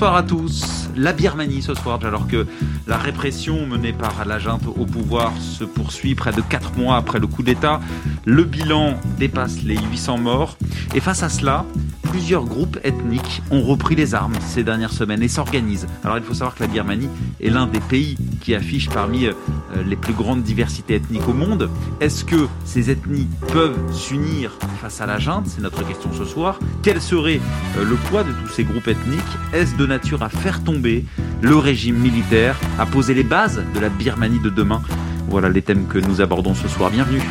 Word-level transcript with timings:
Bonsoir 0.00 0.16
à 0.16 0.22
tous. 0.22 0.88
La 0.96 1.12
Birmanie 1.12 1.60
ce 1.60 1.74
soir, 1.74 2.00
alors 2.02 2.26
que 2.26 2.46
la 2.86 2.96
répression 2.96 3.66
menée 3.66 3.92
par 3.92 4.24
la 4.24 4.38
junte 4.38 4.66
au 4.66 4.86
pouvoir 4.86 5.30
se 5.38 5.62
poursuit 5.62 6.14
près 6.14 6.32
de 6.32 6.40
4 6.40 6.78
mois 6.78 6.96
après 6.96 7.18
le 7.18 7.26
coup 7.26 7.42
d'État. 7.42 7.82
Le 8.24 8.44
bilan 8.44 8.94
dépasse 9.18 9.62
les 9.62 9.76
800 9.76 10.16
morts. 10.16 10.56
Et 10.94 11.00
face 11.00 11.22
à 11.22 11.28
cela, 11.28 11.66
plusieurs 12.00 12.46
groupes 12.46 12.78
ethniques 12.82 13.42
ont 13.50 13.60
repris 13.60 13.94
les 13.94 14.14
armes 14.14 14.32
ces 14.40 14.64
dernières 14.64 14.94
semaines 14.94 15.22
et 15.22 15.28
s'organisent. 15.28 15.86
Alors 16.02 16.16
il 16.16 16.24
faut 16.24 16.32
savoir 16.32 16.54
que 16.54 16.62
la 16.62 16.68
Birmanie 16.68 17.10
est 17.38 17.50
l'un 17.50 17.66
des 17.66 17.80
pays 17.80 18.16
qui 18.40 18.54
affiche 18.54 18.88
parmi 18.88 19.26
euh, 19.26 19.34
les 19.86 19.96
plus 19.96 20.12
grandes 20.12 20.42
diversités 20.42 20.96
ethniques 20.96 21.28
au 21.28 21.32
monde. 21.32 21.70
Est-ce 22.00 22.24
que 22.24 22.46
ces 22.64 22.90
ethnies 22.90 23.28
peuvent 23.52 23.78
s'unir 23.92 24.52
face 24.80 25.00
à 25.00 25.06
la 25.06 25.18
junte? 25.18 25.46
C'est 25.46 25.60
notre 25.60 25.86
question 25.86 26.10
ce 26.12 26.24
soir. 26.24 26.58
Quel 26.82 27.00
serait 27.00 27.40
euh, 27.78 27.84
le 27.84 27.96
poids 27.96 28.24
de 28.24 28.32
tous 28.32 28.48
ces 28.48 28.64
groupes 28.64 28.88
ethniques? 28.88 29.20
Est-ce 29.52 29.76
de 29.76 29.86
nature 29.86 30.22
à 30.22 30.28
faire 30.28 30.62
tomber 30.64 31.04
le 31.40 31.56
régime 31.56 31.96
militaire, 31.96 32.58
à 32.78 32.86
poser 32.86 33.14
les 33.14 33.22
bases 33.22 33.62
de 33.74 33.80
la 33.80 33.88
Birmanie 33.88 34.40
de 34.40 34.50
demain? 34.50 34.82
Voilà 35.28 35.48
les 35.48 35.62
thèmes 35.62 35.86
que 35.86 35.98
nous 35.98 36.20
abordons 36.20 36.54
ce 36.54 36.68
soir. 36.68 36.90
Bienvenue. 36.90 37.22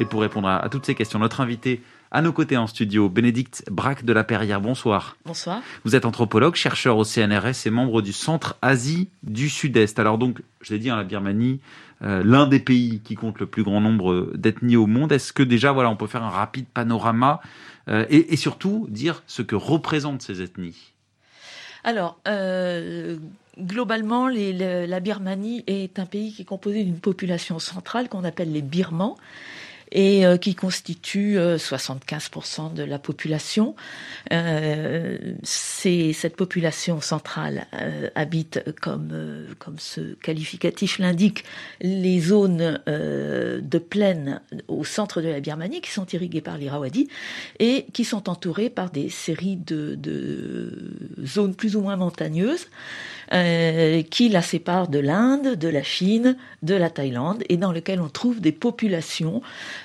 Et 0.00 0.04
pour 0.04 0.20
répondre 0.20 0.48
à, 0.48 0.68
toutes 0.68 0.84
ces 0.84 0.94
questions, 0.94 1.18
notre 1.18 1.40
invité 1.40 1.80
à 2.12 2.20
nos 2.20 2.32
côtés 2.32 2.58
en 2.58 2.66
studio, 2.66 3.08
Bénédicte 3.08 3.64
Braque 3.70 4.04
de 4.04 4.12
la 4.12 4.22
Perrière. 4.22 4.60
Bonsoir. 4.60 5.16
Bonsoir. 5.24 5.62
Vous 5.84 5.96
êtes 5.96 6.04
anthropologue, 6.04 6.54
chercheur 6.54 6.98
au 6.98 7.04
CNRS 7.04 7.66
et 7.66 7.70
membre 7.70 8.02
du 8.02 8.12
Centre 8.12 8.58
Asie 8.60 9.08
du 9.22 9.48
Sud-Est. 9.48 9.98
Alors 9.98 10.18
donc, 10.18 10.42
je 10.60 10.74
l'ai 10.74 10.78
dit, 10.78 10.90
hein, 10.90 10.96
la 10.96 11.04
Birmanie, 11.04 11.60
euh, 12.02 12.22
l'un 12.22 12.46
des 12.46 12.60
pays 12.60 13.00
qui 13.02 13.14
compte 13.14 13.40
le 13.40 13.46
plus 13.46 13.62
grand 13.62 13.80
nombre 13.80 14.30
d'ethnies 14.34 14.76
au 14.76 14.86
monde. 14.86 15.10
Est-ce 15.10 15.32
que 15.32 15.42
déjà, 15.42 15.72
voilà, 15.72 15.88
on 15.88 15.96
peut 15.96 16.06
faire 16.06 16.22
un 16.22 16.30
rapide 16.30 16.66
panorama 16.66 17.40
euh, 17.88 18.04
et, 18.10 18.36
surtout 18.36 18.86
dire 18.90 19.22
ce 19.26 19.40
que 19.40 19.56
représentent 19.56 20.20
ces 20.20 20.42
ethnies? 20.42 20.92
Alors, 21.82 22.18
euh, 22.28 23.16
globalement, 23.58 24.28
la 24.28 25.00
Birmanie 25.00 25.64
est 25.66 25.98
un 25.98 26.06
pays 26.06 26.34
qui 26.34 26.42
est 26.42 26.44
composé 26.44 26.84
d'une 26.84 27.00
population 27.00 27.58
centrale 27.58 28.10
qu'on 28.10 28.22
appelle 28.22 28.52
les 28.52 28.62
Birmans 28.62 29.16
et 29.92 30.26
euh, 30.26 30.36
qui 30.38 30.54
constitue 30.54 31.36
75% 31.36 32.72
euh, 32.72 32.74
de 32.74 32.82
la 32.82 32.98
population. 32.98 33.76
Euh, 34.32 35.34
cette 35.44 36.36
population 36.36 37.00
centrale 37.00 37.66
habite, 38.14 38.64
comme, 38.80 39.46
comme 39.58 39.78
ce 39.78 40.14
qualificatif 40.14 40.98
l'indique, 40.98 41.44
les 41.80 42.20
zones 42.20 42.80
de 42.86 43.78
plaine 43.78 44.40
au 44.68 44.84
centre 44.84 45.20
de 45.20 45.28
la 45.28 45.40
Birmanie 45.40 45.80
qui 45.80 45.90
sont 45.90 46.06
irriguées 46.06 46.40
par 46.40 46.56
l'Irrawaddy 46.56 47.08
et 47.58 47.86
qui 47.92 48.04
sont 48.04 48.28
entourées 48.28 48.70
par 48.70 48.90
des 48.90 49.08
séries 49.08 49.56
de, 49.56 49.94
de 49.94 50.94
zones 51.24 51.54
plus 51.54 51.76
ou 51.76 51.82
moins 51.82 51.96
montagneuses. 51.96 52.66
Euh, 53.32 54.02
qui 54.02 54.28
la 54.28 54.42
sépare 54.42 54.88
de 54.88 54.98
l'Inde, 54.98 55.54
de 55.54 55.68
la 55.68 55.82
Chine, 55.82 56.36
de 56.62 56.74
la 56.74 56.90
Thaïlande, 56.90 57.44
et 57.48 57.56
dans 57.56 57.72
lequel 57.72 58.00
on 58.00 58.08
trouve 58.08 58.40
des 58.40 58.52
populations 58.52 59.42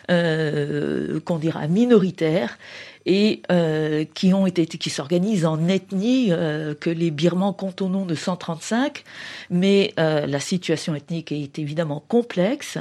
euh, 0.09 1.19
qu'on 1.21 1.37
dira 1.37 1.67
minoritaires 1.67 2.57
et 3.07 3.41
euh, 3.51 4.03
qui 4.13 4.33
ont 4.33 4.45
été 4.45 4.67
qui 4.67 4.89
s'organisent 4.89 5.45
en 5.45 5.67
ethnies 5.69 6.27
euh, 6.31 6.75
que 6.75 6.89
les 6.89 7.09
Birmans 7.09 7.53
comptent 7.53 7.81
au 7.81 7.87
nom 7.87 8.05
de 8.05 8.13
135 8.13 9.03
mais 9.49 9.93
euh, 9.97 10.27
la 10.27 10.41
situation 10.41 10.93
ethnique 10.93 11.31
est 11.31 11.57
évidemment 11.57 12.03
complexe. 12.05 12.77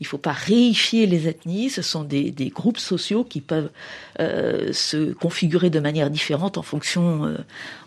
Il 0.00 0.04
ne 0.04 0.08
faut 0.08 0.18
pas 0.18 0.32
réifier 0.32 1.06
les 1.06 1.28
ethnies. 1.28 1.70
Ce 1.70 1.80
sont 1.80 2.04
des, 2.04 2.30
des 2.30 2.50
groupes 2.50 2.78
sociaux 2.78 3.24
qui 3.24 3.40
peuvent 3.40 3.70
se 4.18 5.14
configurer 5.14 5.70
de 5.70 5.80
manière 5.80 6.10
différente 6.10 6.58
en 6.58 6.62
fonction 6.62 7.34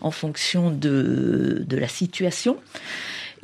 en 0.00 0.10
fonction 0.10 0.70
de, 0.72 1.64
de 1.64 1.76
la 1.76 1.86
situation 1.86 2.56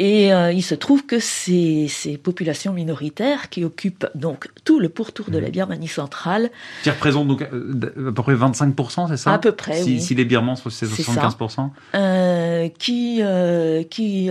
et 0.02 0.32
euh, 0.32 0.50
il 0.50 0.62
se 0.62 0.74
trouve 0.74 1.04
que 1.04 1.18
ces, 1.18 1.86
ces, 1.86 2.16
populations 2.16 2.72
minoritaires 2.72 3.50
qui 3.50 3.64
occupent 3.64 4.06
donc 4.14 4.48
tout 4.64 4.80
le 4.80 4.88
pourtour 4.88 5.30
de 5.30 5.36
la 5.36 5.48
mmh. 5.48 5.52
Birmanie 5.52 5.88
centrale. 5.88 6.50
Qui 6.82 6.88
représentent 6.88 7.28
donc 7.28 7.42
euh, 7.42 8.08
à 8.08 8.12
peu 8.12 8.22
près 8.22 8.34
25%, 8.34 9.08
c'est 9.08 9.18
ça? 9.18 9.34
À 9.34 9.38
peu 9.38 9.52
près, 9.52 9.82
si, 9.82 9.90
oui. 9.90 10.00
Si 10.00 10.14
les 10.14 10.24
Birmans 10.24 10.56
sont 10.56 10.70
c'est 10.70 10.86
75% 10.86 11.68
euh, 11.94 12.68
Qui, 12.78 13.18
euh, 13.20 13.82
qui 13.82 14.30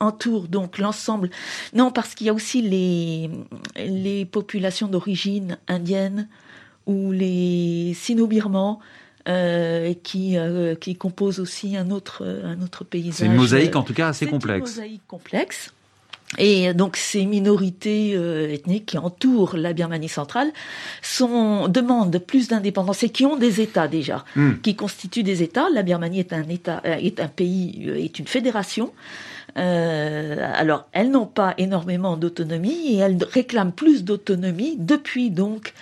entourent 0.00 0.48
donc 0.48 0.78
l'ensemble. 0.78 1.28
Non, 1.74 1.90
parce 1.90 2.14
qu'il 2.14 2.26
y 2.26 2.30
a 2.30 2.34
aussi 2.34 2.62
les, 2.62 3.28
les 3.76 4.24
populations 4.24 4.88
d'origine 4.88 5.58
indienne 5.68 6.26
ou 6.86 7.12
les 7.12 7.92
sino-birmans 7.94 8.80
euh, 9.28 9.94
qui, 10.02 10.36
euh, 10.36 10.74
qui 10.74 10.94
compose 10.96 11.40
aussi 11.40 11.76
un 11.76 11.90
autre, 11.90 12.24
un 12.44 12.62
autre 12.62 12.84
paysage. 12.84 13.14
C'est 13.14 13.26
une 13.26 13.34
mosaïque 13.34 13.76
en 13.76 13.82
tout 13.82 13.94
cas 13.94 14.08
assez 14.08 14.26
complexe. 14.26 14.70
C'est 14.70 14.76
une 14.76 14.82
mosaïque 14.82 15.06
complexe. 15.06 15.72
Et 16.38 16.74
donc 16.74 16.96
ces 16.96 17.24
minorités 17.24 18.14
euh, 18.16 18.52
ethniques 18.52 18.86
qui 18.86 18.98
entourent 18.98 19.56
la 19.56 19.72
Birmanie 19.72 20.08
centrale 20.08 20.50
sont, 21.02 21.68
demandent 21.68 22.18
plus 22.18 22.48
d'indépendance 22.48 23.04
et 23.04 23.10
qui 23.10 23.24
ont 23.24 23.36
des 23.36 23.60
États 23.60 23.86
déjà, 23.86 24.24
hmm. 24.34 24.54
qui 24.62 24.74
constituent 24.74 25.22
des 25.22 25.42
États. 25.42 25.68
La 25.72 25.82
Birmanie 25.82 26.20
est 26.20 26.32
un 26.32 26.48
État, 26.48 26.80
est 26.84 27.20
un 27.20 27.28
pays, 27.28 27.88
est 27.96 28.18
une 28.18 28.26
fédération. 28.26 28.92
Euh, 29.56 30.52
alors, 30.54 30.86
elles 30.92 31.10
n'ont 31.10 31.26
pas 31.26 31.54
énormément 31.58 32.16
d'autonomie 32.16 32.94
et 32.94 32.96
elles 32.96 33.18
réclament 33.24 33.72
plus 33.72 34.04
d'autonomie 34.04 34.76
depuis 34.78 35.30
donc 35.30 35.72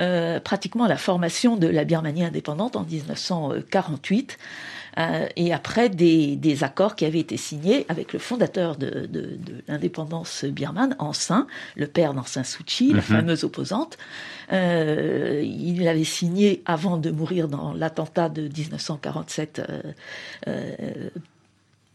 euh, 0.00 0.40
pratiquement 0.40 0.86
la 0.86 0.96
formation 0.96 1.56
de 1.56 1.66
la 1.66 1.84
Birmanie 1.84 2.24
indépendante 2.24 2.76
en 2.76 2.84
1948. 2.84 4.38
Euh, 4.96 5.26
et 5.34 5.52
après 5.52 5.88
des, 5.88 6.36
des, 6.36 6.62
accords 6.62 6.94
qui 6.94 7.04
avaient 7.04 7.18
été 7.18 7.36
signés 7.36 7.84
avec 7.88 8.12
le 8.12 8.20
fondateur 8.20 8.76
de, 8.76 9.06
de, 9.06 9.20
de 9.22 9.64
l'indépendance 9.66 10.44
birmane, 10.44 10.94
Ansin, 11.00 11.48
le 11.74 11.88
père 11.88 12.14
d'Ansin 12.14 12.44
Suu 12.44 12.62
Kyi, 12.62 12.90
la 12.90 12.96
mhm. 12.96 13.02
fameuse 13.02 13.44
opposante. 13.44 13.98
Euh, 14.52 15.42
il 15.44 15.88
avait 15.88 16.04
signé 16.04 16.62
avant 16.64 16.96
de 16.96 17.10
mourir 17.10 17.48
dans 17.48 17.72
l'attentat 17.72 18.28
de 18.28 18.42
1947 18.42 19.62
euh, 19.68 19.92
euh 20.46 21.10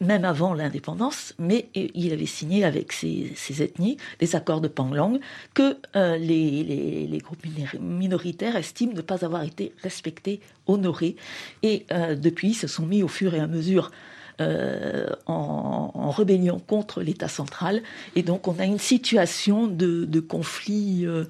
même 0.01 0.25
avant 0.25 0.53
l'indépendance, 0.53 1.33
mais 1.39 1.69
il 1.75 2.13
avait 2.13 2.25
signé 2.25 2.63
avec 2.63 2.91
ses, 2.93 3.33
ethnies 3.61 3.97
des 4.19 4.35
accords 4.35 4.61
de 4.61 4.67
Panglang 4.67 5.19
que 5.53 5.77
euh, 5.95 6.17
les, 6.17 7.07
les, 7.07 7.17
groupes 7.17 7.43
minoritaires 7.79 8.55
estiment 8.55 8.93
ne 8.93 9.01
pas 9.01 9.25
avoir 9.25 9.43
été 9.43 9.73
respectés, 9.83 10.39
honorés, 10.67 11.15
et 11.63 11.85
euh, 11.91 12.15
depuis 12.15 12.53
se 12.53 12.67
sont 12.67 12.85
mis 12.85 13.03
au 13.03 13.07
fur 13.07 13.33
et 13.33 13.39
à 13.39 13.47
mesure 13.47 13.91
euh, 14.41 15.07
en, 15.25 15.91
en, 15.93 16.11
rébellion 16.11 16.61
contre 16.65 17.01
l'État 17.01 17.27
central. 17.27 17.81
Et 18.15 18.23
donc 18.23 18.47
on 18.47 18.57
a 18.59 18.65
une 18.65 18.79
situation 18.79 19.67
de, 19.67 20.19
conflit 20.19 21.05
euh, 21.05 21.25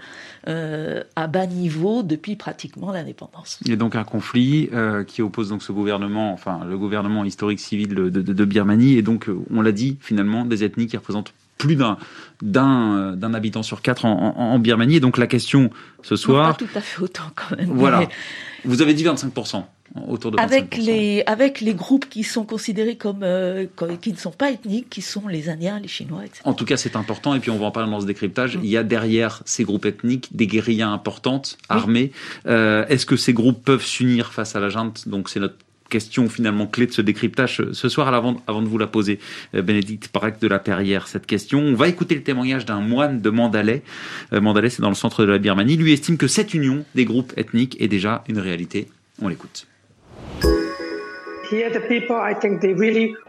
euh, 0.47 1.03
à 1.15 1.27
bas 1.27 1.47
niveau 1.47 2.03
depuis 2.03 2.35
pratiquement 2.35 2.91
l'indépendance. 2.91 3.59
Il 3.65 3.69
y 3.69 3.73
a 3.73 3.77
donc 3.77 3.95
un 3.95 4.03
conflit 4.03 4.69
qui 5.07 5.21
oppose 5.21 5.49
donc 5.49 5.63
ce 5.63 5.71
gouvernement, 5.71 6.31
enfin 6.33 6.61
le 6.65 6.77
gouvernement 6.77 7.25
historique 7.25 7.59
civil 7.59 7.89
de, 7.89 8.09
de 8.09 8.45
Birmanie, 8.45 8.97
et 8.97 9.01
donc 9.01 9.29
on 9.51 9.62
l'a 9.62 9.71
dit 9.71 9.97
finalement 10.00 10.45
des 10.45 10.63
ethnies 10.63 10.88
qui 10.88 10.97
représentent 10.97 11.33
plus 11.59 11.75
d'un 11.75 11.97
d'un 12.41 13.15
d'un 13.15 13.35
habitant 13.35 13.61
sur 13.61 13.83
quatre 13.83 14.06
en, 14.06 14.35
en, 14.35 14.53
en, 14.53 14.59
Birmanie. 14.59 14.95
Et 14.95 15.00
donc 15.00 15.19
la 15.19 15.27
question 15.27 15.69
ce 16.01 16.15
soir, 16.15 16.57
pas 16.57 16.65
tout 16.65 16.71
à 16.73 16.81
fait 16.81 17.03
autant 17.03 17.29
quand 17.35 17.56
même. 17.56 17.69
Voilà, 17.69 18.07
vous 18.65 18.81
avez 18.81 18.95
dit 18.95 19.03
25 19.03 19.31
autour 20.07 20.31
de 20.31 20.39
avec 20.39 20.77
les 20.77 21.23
avec 21.25 21.61
les 21.61 21.73
groupes 21.73 22.07
qui 22.09 22.23
sont 22.23 22.45
considérés 22.45 22.95
comme, 22.95 23.23
euh, 23.23 23.65
qui 24.01 24.11
ne 24.11 24.17
sont 24.17 24.31
pas 24.31 24.51
ethniques, 24.51 24.89
qui 24.89 25.01
sont 25.01 25.27
les 25.27 25.50
Indiens, 25.50 25.79
les 25.79 25.88
Chinois, 25.88 26.25
etc. 26.25 26.41
En 26.45 26.53
tout 26.53 26.65
cas, 26.65 26.77
c'est 26.77 26.95
important 26.95 27.35
et 27.35 27.39
puis 27.39 27.51
on 27.51 27.57
va 27.57 27.65
en 27.65 27.71
parler 27.71 27.91
dans 27.91 28.00
ce 28.00 28.05
décryptage. 28.05 28.57
Mm. 28.57 28.62
Il 28.63 28.69
y 28.69 28.77
a 28.77 28.83
derrière 28.83 29.41
ces 29.45 29.63
groupes 29.63 29.85
ethniques 29.85 30.35
des 30.35 30.47
guérillas 30.47 30.89
importantes, 30.89 31.57
armées. 31.67 32.12
Euh, 32.47 32.85
Est-ce 32.88 33.05
que 33.05 33.17
ces 33.17 33.33
groupes 33.33 33.63
peuvent 33.63 33.85
s'unir 33.85 34.31
face 34.31 34.55
à 34.55 34.59
la 34.59 34.69
junte? 34.69 35.07
Donc 35.07 35.29
c'est 35.29 35.39
notre 35.39 35.57
question 35.89 36.30
finalement 36.30 36.68
clé 36.68 36.88
de 36.88 36.91
ce 36.91 37.01
décryptage 37.01 37.63
ce 37.71 37.89
soir. 37.89 38.13
Avant, 38.13 38.41
avant 38.47 38.62
de 38.62 38.68
vous 38.68 38.77
la 38.77 38.88
poser, 38.88 39.19
euh, 39.56 39.62
Bénédicte 39.62 40.07
Parac 40.07 40.39
de 40.39 40.47
la 40.47 40.59
Perrière, 40.59 41.07
cette 41.07 41.25
question, 41.25 41.59
on 41.59 41.75
va 41.75 41.88
écouter 41.88 42.15
le 42.15 42.24
témoignage 42.24 42.65
d'un 42.65 42.80
moine 42.80 43.21
de 43.21 43.30
Mandalay. 43.30 43.83
Euh, 44.33 44.41
Mandalay, 44.41 44.69
c'est 44.69 44.81
dans 44.81 44.89
le 44.89 44.95
centre 44.95 45.25
de 45.25 45.31
la 45.31 45.38
Birmanie. 45.38 45.77
Lui 45.77 45.94
estime 45.94 46.18
que 46.18 46.27
cette 46.27 46.53
union 46.53 46.86
des 46.95 47.06
groupes 47.06 47.33
ethniques 47.38 47.75
est 47.81 47.88
déjà 47.88 48.24
une 48.27 48.39
réalité. 48.39 48.88
On 49.21 49.27
l'écoute. 49.27 49.68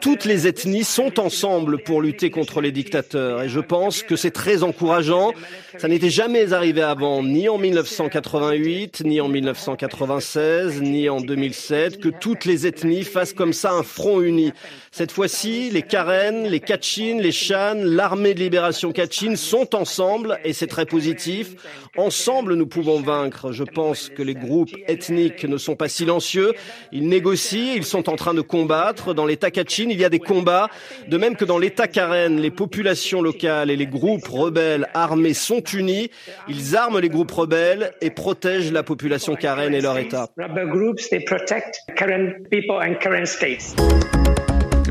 Toutes 0.01 0.25
les 0.27 0.47
ethnies 0.47 0.85
sont 0.85 1.19
ensemble 1.19 1.79
pour 1.79 2.03
lutter 2.03 2.31
contre 2.31 2.61
les 2.61 2.71
dictateurs 2.71 3.43
et 3.43 3.49
je 3.49 3.61
pense 3.61 4.03
que 4.03 4.15
c'est 4.15 4.31
très 4.31 4.63
encourageant. 4.63 5.33
Ça 5.79 5.89
n'était 5.89 6.11
jamais 6.11 6.53
arrivé 6.53 6.83
avant, 6.83 7.23
ni 7.23 7.49
en 7.49 7.57
1988, 7.57 9.03
ni 9.07 9.21
en 9.23 9.29
1996, 9.29 10.83
ni 10.83 11.09
en 11.09 11.21
2007, 11.21 12.01
que 12.01 12.11
toutes 12.11 12.45
les 12.45 12.67
ethnies 12.67 13.05
fassent 13.05 13.33
comme 13.33 13.55
ça 13.55 13.73
un 13.73 13.83
front 13.83 14.21
uni. 14.21 14.53
Cette 14.91 15.13
fois-ci, 15.13 15.71
les 15.71 15.83
Karen, 15.83 16.47
les 16.47 16.61
Kachin, 16.61 17.21
les 17.21 17.33
Shan, 17.33 17.77
l'armée 17.77 18.35
de 18.35 18.41
libération 18.41 18.93
Kachin 18.93 19.37
sont 19.37 19.75
ensemble 19.75 20.39
et 20.45 20.53
c'est 20.53 20.67
très 20.67 20.85
positif. 20.85 21.55
Ensemble, 21.97 22.55
nous 22.55 22.67
pouvons 22.67 23.01
vaincre. 23.01 23.53
Je 23.53 23.65
pense 23.65 24.11
que 24.11 24.23
les 24.23 24.35
groupes 24.35 24.75
ethniques 24.89 25.45
ne 25.45 25.57
sont 25.57 25.77
pas 25.77 25.89
silencieux. 25.89 26.53
Ils 26.93 27.09
négocient, 27.09 27.75
ils 27.77 27.85
sont 27.85 28.10
en 28.11 28.17
train 28.17 28.35
de 28.35 28.41
combattre. 28.41 29.15
Dans 29.15 29.27
l'État 29.27 29.51
Kachin, 29.51 29.89
il 29.89 29.99
y 29.99 30.05
a 30.05 30.09
des 30.09 30.19
combats. 30.19 30.69
De 31.09 31.17
même 31.17 31.37
que 31.37 31.45
dans 31.45 31.59
l'État 31.59 31.89
Karen, 31.89 32.41
les 32.41 32.51
populations 32.51 33.23
locales 33.23 33.71
et 33.71 33.77
les 33.77 33.87
groupes 33.87 34.27
rebelles 34.27 34.89
armés 34.95 35.35
sont 35.35 35.63
unis. 35.63 36.11
Ils 36.49 36.77
arment 36.77 36.99
les 36.99 37.09
groupes 37.09 37.31
rebelles 37.31 37.93
et 38.01 38.11
protègent 38.11 38.73
la 38.73 38.83
population 38.83 39.37
Karen 39.37 39.75
et 39.75 39.81
leur 39.81 39.97
État. 39.99 40.29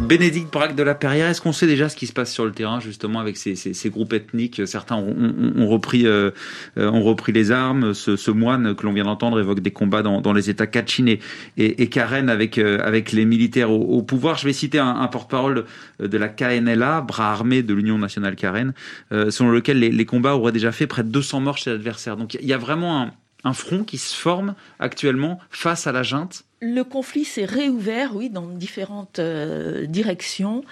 Bénédicte 0.09 0.51
Braque 0.51 0.75
de 0.75 0.81
la 0.81 0.95
Perrière, 0.95 1.29
est-ce 1.29 1.39
qu'on 1.39 1.53
sait 1.53 1.67
déjà 1.67 1.87
ce 1.87 1.95
qui 1.95 2.07
se 2.07 2.13
passe 2.13 2.33
sur 2.33 2.43
le 2.43 2.51
terrain 2.51 2.79
justement 2.79 3.19
avec 3.19 3.37
ces, 3.37 3.89
groupes 3.91 4.11
ethniques? 4.13 4.59
Certains 4.65 4.95
ont, 4.95 5.67
repris, 5.67 6.07
euh, 6.07 6.31
euh, 6.79 6.89
ont 6.89 7.03
repris 7.03 7.31
les 7.31 7.51
armes. 7.51 7.93
Ce, 7.93 8.31
moine 8.31 8.73
que 8.73 8.87
l'on 8.87 8.91
vient 8.91 9.03
d'entendre 9.03 9.39
évoque 9.39 9.59
des 9.59 9.69
combats 9.69 10.01
dans, 10.01 10.33
les 10.33 10.49
États 10.49 10.65
Kachin 10.65 11.05
et, 11.05 11.19
et, 11.57 11.89
Karen 11.89 12.27
avec, 12.27 12.57
euh, 12.57 12.79
avec 12.83 13.11
les 13.11 13.23
militaires 13.23 13.69
au, 13.69 14.01
pouvoir. 14.01 14.39
Je 14.39 14.47
vais 14.47 14.53
citer 14.53 14.79
un, 14.79 15.07
porte-parole 15.09 15.65
de 15.99 16.17
la 16.17 16.27
KNLA, 16.27 17.01
bras 17.01 17.31
armé 17.31 17.61
de 17.61 17.75
l'Union 17.75 17.99
nationale 17.99 18.35
Karen, 18.35 18.73
selon 19.11 19.51
lequel 19.51 19.77
les, 19.77 19.91
les, 19.91 20.05
combats 20.05 20.35
auraient 20.35 20.51
déjà 20.51 20.71
fait 20.71 20.87
près 20.87 21.03
de 21.03 21.09
200 21.09 21.41
morts 21.41 21.57
chez 21.57 21.69
l'adversaire. 21.69 22.17
Donc 22.17 22.33
il 22.33 22.47
y 22.47 22.53
a 22.53 22.57
vraiment 22.57 22.99
un, 22.99 23.11
un 23.43 23.53
front 23.53 23.83
qui 23.83 23.99
se 23.99 24.15
forme 24.15 24.55
actuellement 24.79 25.39
face 25.51 25.85
à 25.85 25.91
la 25.91 26.01
junte 26.01 26.45
le 26.61 26.83
conflit 26.83 27.23
s'est 27.23 27.45
réouvert, 27.45 28.15
oui, 28.15 28.29
dans 28.29 28.47
différentes 28.47 29.19
euh, 29.19 29.85
directions. 29.85 30.63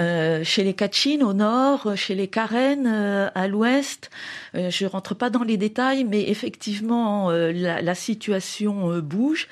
Euh, 0.00 0.44
chez 0.44 0.62
les 0.64 0.74
Kachin 0.74 1.20
au 1.20 1.32
nord, 1.32 1.96
chez 1.96 2.14
les 2.14 2.28
Karen 2.28 2.86
euh, 2.86 3.30
à 3.34 3.48
l'ouest. 3.48 4.10
je 4.54 4.86
rentre 4.86 5.14
pas 5.14 5.30
dans 5.30 5.42
les 5.42 5.56
détails, 5.56 6.04
mais 6.04 6.28
effectivement, 6.28 7.30
la, 7.30 7.94
situation 7.94 8.98
bouge. 9.00 9.48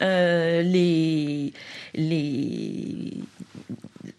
les, 0.00 1.52
les, 1.94 3.14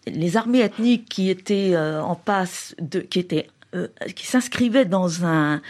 les 0.06 0.36
armées 0.36 0.60
ethniques 0.60 1.08
qui 1.08 1.30
étaient 1.30 1.76
en 1.76 2.14
passe 2.14 2.74
de, 2.80 3.00
qui 3.00 3.18
étaient 3.18 3.48
euh, 3.74 3.88
qui 4.14 4.26
s'inscrivait 4.26 4.84
dans 4.84 5.24
un 5.24 5.62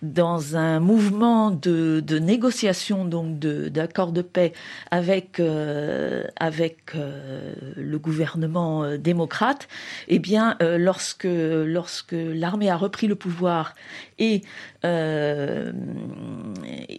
dans 0.00 0.56
un 0.56 0.80
mouvement 0.80 1.50
de, 1.50 2.00
de 2.00 2.18
négociation 2.18 3.04
donc 3.04 3.38
d'accord 3.38 4.12
de, 4.12 4.22
paix 4.22 4.54
avec 4.90 5.38
euh, 5.40 6.24
avec 6.36 6.94
euh, 6.94 7.52
le 7.76 7.98
gouvernement 7.98 8.96
démocrate 8.96 9.68
eh 10.08 10.18
bien 10.18 10.56
lorsque 10.60 11.28
lorsque 11.28 12.16
l'armée 12.16 12.70
a 12.70 12.76
repris 12.76 13.08
le 13.08 13.14
pouvoir 13.14 13.74
et 14.18 14.40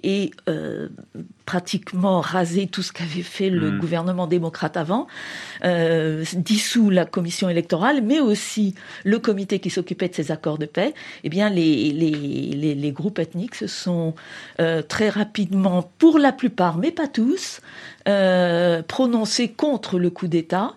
et 0.03 0.31
pratiquement 1.45 2.21
rasé 2.21 2.67
tout 2.67 2.81
ce 2.81 2.91
qu'avait 2.91 3.23
fait 3.23 3.49
le 3.49 3.71
mmh. 3.71 3.79
gouvernement 3.79 4.27
démocrate 4.27 4.77
avant, 4.77 5.07
dissous 6.35 6.89
la 6.89 7.05
commission 7.05 7.49
électorale, 7.49 8.01
mais 8.01 8.19
aussi 8.19 8.75
le 9.03 9.19
comité 9.19 9.59
qui 9.59 9.69
s'occupait 9.69 10.07
de 10.07 10.15
ces 10.15 10.31
accords 10.31 10.57
de 10.57 10.65
paix, 10.65 10.93
eh 11.23 11.29
bien 11.29 11.49
les, 11.49 11.91
les, 11.91 12.75
les, 12.75 12.91
groupes 12.91 13.19
ethniques 13.19 13.55
se 13.55 13.67
sont 13.67 14.13
euh, 14.59 14.81
très 14.81 15.09
rapidement, 15.09 15.91
pour 15.97 16.17
la 16.19 16.31
plupart, 16.31 16.77
mais 16.77 16.91
pas 16.91 17.07
tous, 17.07 17.61
euh, 18.07 18.81
prononcés 18.83 19.49
contre 19.49 19.99
le 19.99 20.09
coup 20.09 20.27
d'État. 20.27 20.73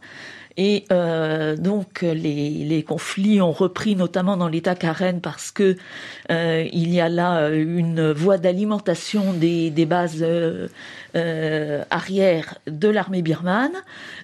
Et 0.56 0.85
euh, 0.93 1.56
donc 1.56 2.03
les, 2.03 2.65
les, 2.65 2.83
conflits 2.85 3.41
ont 3.41 3.51
repris 3.51 3.97
notamment 3.97 4.37
dans 4.37 4.47
l'État 4.47 4.77
Karen 4.77 5.21
parce 5.21 5.51
que 5.51 5.77
euh, 6.31 6.65
il 6.73 6.95
y 6.95 7.01
a 7.01 7.09
là 7.09 7.49
une 7.51 8.12
voie 8.12 8.39
d'alimentation 8.39 9.33
des, 9.33 9.71
des 9.71 9.85
bases 9.85 10.25
euh, 11.16 11.82
arrière 11.90 12.58
de 12.66 12.88
l'armée 12.88 13.22
birmane. 13.22 13.72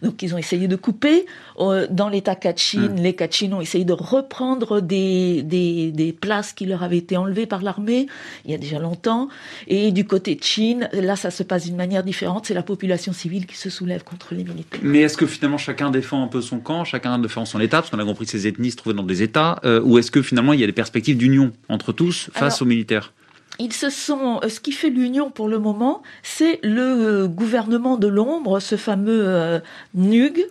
Donc 0.02 0.22
ils 0.22 0.34
ont 0.34 0.38
essayé 0.38 0.68
de 0.68 0.76
couper. 0.76 1.26
Euh, 1.58 1.86
dans 1.90 2.08
l'État 2.08 2.34
Kachin, 2.34 2.88
hmm. 2.88 2.96
les 2.96 3.14
Kachin 3.14 3.52
ont 3.52 3.60
essayé 3.60 3.84
de 3.84 3.92
reprendre 3.92 4.80
des, 4.80 5.42
des, 5.42 5.92
des, 5.92 6.12
places 6.12 6.52
qui 6.52 6.66
leur 6.66 6.82
avaient 6.82 6.98
été 6.98 7.16
enlevées 7.16 7.46
par 7.46 7.62
l'armée 7.62 8.06
il 8.44 8.50
y 8.50 8.54
a 8.54 8.58
déjà 8.58 8.78
longtemps. 8.78 9.28
Et 9.68 9.92
du 9.92 10.04
côté 10.04 10.34
de 10.34 10.42
Chine, 10.42 10.88
là 10.92 11.16
ça 11.16 11.30
se 11.30 11.42
passe 11.42 11.66
d'une 11.66 11.76
manière 11.76 12.02
différente. 12.02 12.46
C'est 12.46 12.54
la 12.54 12.62
population 12.62 13.12
civile 13.12 13.46
qui 13.46 13.56
se 13.56 13.70
soulève 13.70 14.02
contre 14.02 14.34
les 14.34 14.44
militaires. 14.44 14.80
Mais 14.82 15.00
est-ce 15.00 15.16
que 15.16 15.26
finalement 15.26 15.58
chacun 15.58 15.90
défend 15.90 16.22
un 16.22 16.28
peu 16.28 16.40
son 16.40 16.58
camp, 16.58 16.84
chacun 16.84 17.18
défend 17.18 17.44
son 17.44 17.60
État, 17.60 17.78
parce 17.78 17.90
qu'on 17.90 17.98
a 17.98 18.04
compris 18.04 18.24
que 18.24 18.30
ces 18.30 18.46
ethnies 18.46 18.70
se 18.70 18.76
trouvaient 18.76 18.96
dans 18.96 19.02
des 19.02 19.22
États, 19.22 19.60
euh, 19.64 19.80
ou 19.82 19.98
est-ce 19.98 20.10
que 20.10 20.22
finalement 20.22 20.52
il 20.52 20.60
y 20.60 20.64
a 20.64 20.66
des 20.66 20.72
perspectives 20.72 21.16
d'union 21.16 21.52
entre 21.68 21.92
tous 21.92 22.30
face 22.32 22.62
aux 22.62 22.66
militaires? 22.66 23.12
Ils 23.60 23.72
se 23.72 23.90
sont, 23.90 24.40
euh, 24.42 24.48
ce 24.48 24.60
qui 24.60 24.72
fait 24.72 24.90
l'union 24.90 25.30
pour 25.30 25.48
le 25.48 25.58
moment, 25.58 26.02
c'est 26.22 26.58
le 26.62 26.82
euh, 26.82 27.28
gouvernement 27.28 27.96
de 27.96 28.08
l'ombre, 28.08 28.60
ce 28.60 28.76
fameux 28.76 29.60
NUG, 29.94 30.46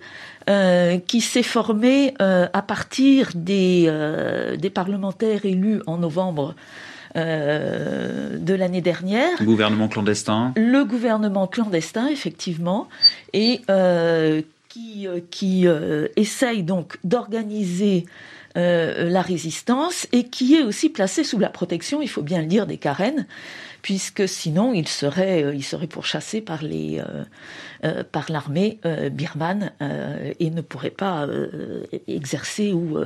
qui 1.05 1.21
s'est 1.21 1.43
formé 1.43 2.15
à 2.19 2.61
partir 2.63 3.29
des, 3.35 3.87
des 4.57 4.69
parlementaires 4.71 5.45
élus 5.45 5.79
en 5.85 5.97
novembre 5.97 6.55
de 7.15 8.53
l'année 8.55 8.81
dernière. 8.81 9.37
Le 9.39 9.45
gouvernement 9.45 9.87
clandestin. 9.87 10.53
Le 10.55 10.85
gouvernement 10.85 11.45
clandestin, 11.45 12.07
effectivement, 12.07 12.89
et 13.33 13.61
qui, 14.69 15.07
euh, 15.07 15.19
qui 15.29 15.67
euh, 15.67 16.07
essaye 16.15 16.63
donc 16.63 16.97
d'organiser 17.03 18.05
euh, 18.59 19.09
la 19.09 19.21
résistance 19.21 20.07
et 20.11 20.25
qui 20.25 20.55
est 20.55 20.63
aussi 20.63 20.89
placé 20.89 21.23
sous 21.23 21.39
la 21.39 21.49
protection, 21.49 22.01
il 22.01 22.09
faut 22.09 22.21
bien 22.21 22.41
le 22.41 22.47
dire, 22.47 22.67
des 22.67 22.77
Karen, 22.77 23.25
puisque 23.81 24.27
sinon 24.27 24.73
il 24.73 24.87
serait, 24.87 25.55
il 25.55 25.63
serait 25.63 25.87
pourchassé 25.87 26.41
par 26.41 26.61
les, 26.63 27.01
par 28.11 28.29
l'armée 28.29 28.77
birmane 29.13 29.71
et 30.37 30.49
ne 30.49 30.59
pourrait 30.59 30.89
pas 30.89 31.25
exercer 32.05 32.73
ou 32.73 32.97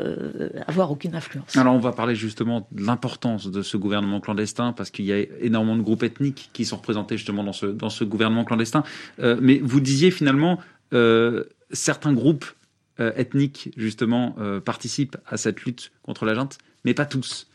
avoir 0.65 0.91
aucune 0.91 1.13
influence. 1.13 1.55
Alors 1.55 1.75
on 1.75 1.79
va 1.79 1.91
parler 1.91 2.15
justement 2.15 2.67
de 2.71 2.83
l'importance 2.83 3.51
de 3.51 3.61
ce 3.61 3.77
gouvernement 3.77 4.19
clandestin 4.19 4.73
parce 4.73 4.89
qu'il 4.89 5.05
y 5.05 5.13
a 5.13 5.19
énormément 5.41 5.75
de 5.77 5.83
groupes 5.83 6.01
ethniques 6.01 6.49
qui 6.53 6.65
sont 6.65 6.77
représentés 6.77 7.17
justement 7.17 7.43
dans 7.43 7.53
ce 7.53 7.67
dans 7.67 7.91
ce 7.91 8.03
gouvernement 8.03 8.43
clandestin. 8.43 8.83
mais 9.19 9.59
vous 9.61 9.79
disiez 9.79 10.09
finalement 10.09 10.57
euh, 10.93 11.45
certains 11.71 12.13
groupes 12.13 12.45
euh, 12.45 12.62
ethniques, 12.99 13.71
justement, 13.77 14.35
euh, 14.39 14.59
participent 14.59 15.17
à 15.25 15.37
cette 15.37 15.61
lutte 15.63 15.91
contre 16.03 16.25
la 16.25 16.35
junte, 16.35 16.57
mais 16.85 16.93
pas 16.93 17.05
tous. 17.05 17.47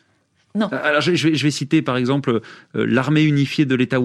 Non. 0.55 0.69
Alors, 0.69 1.01
je, 1.01 1.29
vais, 1.29 1.51
citer, 1.51 1.83
par 1.83 1.97
exemple, 1.97 2.41
l'armée 2.75 3.23
unifiée 3.23 3.67
de 3.67 3.75
l'État 3.75 4.01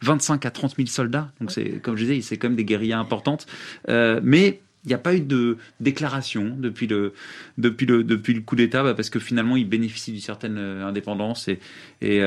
25 0.00 0.44
à 0.46 0.50
30 0.50 0.76
000 0.76 0.88
soldats. 0.88 1.30
Donc, 1.40 1.52
c'est, 1.52 1.80
comme 1.82 1.96
je 1.96 2.04
disais, 2.04 2.20
c'est 2.22 2.36
quand 2.36 2.48
même 2.48 2.56
des 2.56 2.64
guérillas 2.64 2.98
importantes. 2.98 3.46
mais 3.86 4.60
il 4.84 4.88
n'y 4.88 4.94
a 4.94 4.98
pas 4.98 5.14
eu 5.14 5.20
de 5.20 5.56
déclaration 5.80 6.54
depuis 6.58 6.86
le, 6.86 7.14
depuis 7.58 7.86
le, 7.86 8.04
depuis 8.04 8.34
le 8.34 8.40
coup 8.40 8.56
d'État 8.56 8.82
bah, 8.82 8.94
parce 8.94 9.10
que 9.10 9.18
finalement 9.18 9.56
ils 9.56 9.68
bénéficient 9.68 10.12
d'une 10.12 10.20
certaine 10.20 10.58
indépendance 10.58 11.48
et, 11.48 11.58
et 12.02 12.18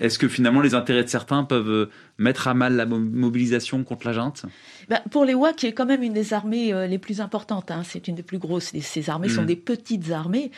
est-ce 0.00 0.18
que 0.18 0.28
finalement 0.28 0.60
les 0.60 0.74
intérêts 0.74 1.04
de 1.04 1.08
certains 1.08 1.44
peuvent 1.44 1.88
mettre 2.18 2.48
à 2.48 2.54
mal 2.54 2.76
la 2.76 2.86
mobilisation 2.86 3.84
contre 3.84 4.06
la 4.06 4.12
junte? 4.12 4.44
Ben, 4.88 5.00
Pour 5.10 5.24
les 5.24 5.34
Wa, 5.34 5.52
qui 5.52 5.66
est 5.66 5.72
quand 5.72 5.86
même 5.86 6.02
une 6.02 6.12
des 6.12 6.32
armées 6.32 6.72
euh, 6.72 6.86
les 6.86 6.98
plus 6.98 7.20
importantes, 7.20 7.70
hein, 7.70 7.82
c'est 7.84 8.08
une 8.08 8.14
des 8.14 8.22
plus 8.22 8.38
grosses, 8.38 8.72
ces 8.80 9.10
armées 9.10 9.28
sont 9.28 9.42
mm. 9.42 9.46
des 9.46 9.56
petites 9.56 10.10
armées. 10.10 10.50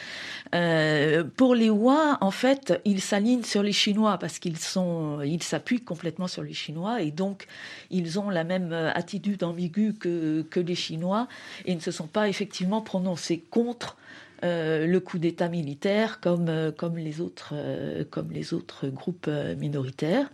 Euh, 0.55 1.25
pour 1.37 1.55
les 1.55 1.71
Wa, 1.71 2.19
en 2.21 2.31
fait, 2.31 2.81
ils 2.85 3.01
s'alignent 3.01 3.43
sur 3.43 3.63
les 3.63 3.73
Chinois 3.73 4.19
parce 4.19 4.39
qu'ils 4.39 4.59
sont, 4.59 5.21
ils 5.23 5.43
s'appuient 5.43 5.81
complètement 5.81 6.29
sur 6.29 6.43
les 6.43 6.53
Chinois 6.53 7.03
et 7.03 7.11
donc 7.11 7.47
ils 7.91 8.19
ont 8.19 8.31
la 8.31 8.45
même 8.45 8.73
euh, 8.73 8.91
attitude 8.93 9.43
ambiguë 9.43 9.95
que, 9.95 10.43
que 10.43 10.61
les 10.61 10.75
Chinois 10.75 11.28
et 11.65 11.75
ne 11.75 11.81
se 11.81 11.91
sont 11.91 12.07
pas 12.07 12.29
effectivement 12.29 12.81
prononcés 12.81 13.43
contre 13.51 13.97
euh, 14.45 14.87
le 14.87 15.01
coup 15.01 15.19
d'État 15.19 15.49
militaire 15.49 16.21
comme, 16.21 16.49
euh, 16.49 16.71
comme, 16.71 16.97
les 16.97 17.21
autres, 17.21 17.55
euh, 17.55 18.05
les 18.31 18.55
autres 18.55 18.87
groupes 18.87 19.29
minoritaires. 19.59 20.31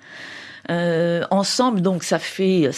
ensemble, 0.68 1.80
donc, 1.80 2.04
ça 2.04 2.18
fait, 2.18 2.70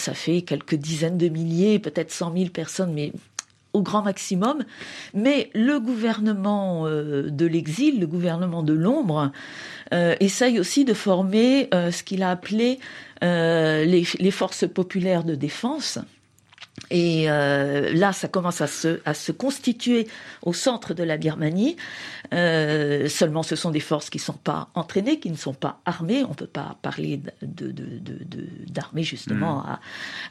quelques 0.45 0.75
dizaines 0.75 1.17
de 1.17 1.27
milliers, 1.27 1.79
peut-être 1.79 2.11
cent 2.11 2.31
mille 2.31 2.51
personnes, 2.51 2.93
mais 2.93 3.11
au 3.73 3.81
grand 3.81 4.03
maximum. 4.03 4.63
Mais 5.13 5.49
le 5.53 5.79
gouvernement 5.79 6.85
de 6.85 7.45
l'exil, 7.45 7.99
le 7.99 8.07
gouvernement 8.07 8.63
de 8.63 8.73
l'ombre, 8.73 9.31
essaye 9.91 10.59
aussi 10.59 10.85
de 10.85 10.93
former 10.93 11.69
ce 11.71 12.03
qu'il 12.03 12.23
a 12.23 12.31
appelé 12.31 12.79
les, 13.21 14.31
forces 14.31 14.67
populaires 14.67 15.23
de 15.23 15.35
défense 15.35 15.99
Et 16.89 17.29
euh, 17.29 17.91
là, 17.93 18.13
ça 18.13 18.27
commence 18.27 18.61
à 18.61 18.67
se, 18.67 19.01
à 19.03 19.13
se 19.13 19.31
constituer 19.31 20.07
au 20.43 20.53
centre 20.53 20.93
de 20.93 21.03
la 21.03 21.17
Birmanie. 21.17 21.75
Euh, 22.33 23.09
seulement, 23.09 23.43
ce 23.43 23.55
sont 23.55 23.71
des 23.71 23.79
forces 23.79 24.09
qui 24.09 24.19
ne 24.19 24.23
sont 24.23 24.33
pas 24.33 24.69
entraînées, 24.73 25.19
qui 25.19 25.29
ne 25.29 25.35
sont 25.35 25.53
pas 25.53 25.81
armées. 25.85 26.23
On 26.23 26.29
ne 26.29 26.35
peut 26.35 26.47
pas 26.47 26.77
parler 26.81 27.21
de, 27.41 27.73
d'armée, 28.67 29.03
justement, 29.03 29.63
mm. 29.63 29.77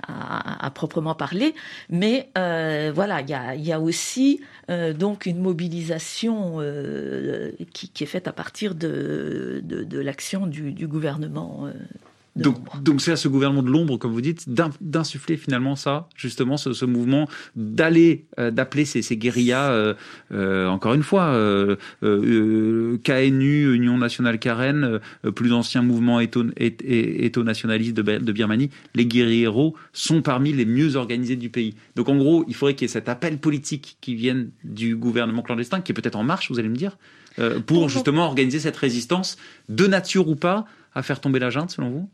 à, 0.09 0.67
à, 0.67 0.71
proprement 0.71 1.15
parler. 1.15 1.55
Mais 1.91 2.31
euh, 2.39 2.91
voilà, 2.95 3.21
il 3.21 3.29
y 3.29 3.35
a, 3.35 3.55
y 3.55 3.73
a, 3.73 3.81
aussi 3.81 4.41
donc 4.95 5.27
une 5.27 5.39
mobilisation 5.39 6.59
qui, 7.73 7.91
qui, 7.91 8.05
est 8.05 8.07
faite 8.07 8.29
à 8.29 8.33
partir 8.33 8.75
de, 8.75 9.61
de, 9.63 10.01
l'action 10.01 10.47
du, 10.47 10.73
du, 10.73 10.89
gouvernement 10.89 11.71
donc, 12.37 13.01
c'est 13.01 13.13
à 13.13 13.17
ce 13.17 13.29
gouvernement 13.29 13.63
de 13.63 13.71
l'ombre, 13.71 13.97
comme 13.97 14.13
vous 14.13 14.21
dites, 14.21 14.49
d'insuffler 14.81 15.37
finalement 15.37 15.75
ça, 15.75 16.09
justement, 16.17 16.57
ce, 16.57 16.85
mouvement, 16.85 17.29
d'aller, 17.57 18.27
euh, 18.39 18.51
d'appeler 18.51 18.85
ces, 18.85 19.01
ces 19.03 19.17
guérillas, 19.17 19.71
euh, 19.71 19.95
euh, 20.33 20.69
encore 20.69 20.95
une 20.95 21.03
fois, 21.03 21.33
KNU, 22.03 23.75
Union 23.75 23.99
nationale 23.99 24.39
Karen, 24.39 25.01
plus 25.35 25.53
ancien 25.53 25.83
mouvement 25.83 26.21
éto-nationaliste 26.21 27.97
de, 27.97 28.19
de, 28.19 28.33
Birmanie, 28.33 28.71
les 28.95 29.07
guerrieros 29.07 29.75
sont 29.93 30.21
parmi 30.23 30.53
les 30.53 30.67
mieux 30.67 30.97
organisés 30.97 31.37
du 31.37 31.49
pays. 31.49 31.75
Donc 31.95 32.09
en 32.09 32.17
gros, 32.17 32.45
il 32.49 32.55
faudrait 32.55 32.75
qu'il 32.75 32.87
y 32.87 32.91
ait 32.91 32.93
cet 32.93 33.09
appel 33.09 33.39
politique 33.39 33.97
qui 34.01 34.15
vienne 34.15 34.51
du 34.65 34.97
gouvernement 34.97 35.43
clandestin, 35.43 35.81
qui 35.81 35.93
est 35.93 35.95
peut-être 35.95 36.17
en 36.17 36.25
marche, 36.25 36.51
vous 36.51 36.59
allez 36.59 36.69
me 36.69 36.77
dire, 36.77 36.99
pour 37.67 37.89
justement 37.89 38.27
organiser 38.27 38.61
cette 38.61 38.77
résistance, 38.77 39.37
de 39.69 39.87
nature 39.87 40.29
ou 40.29 40.37
pas, 40.37 40.67
à 40.97 41.03
faire 41.03 41.21
tomber 41.21 41.39
la 41.39 41.51
junte, 41.51 41.71
selon 41.71 41.91
vous? 41.91 42.09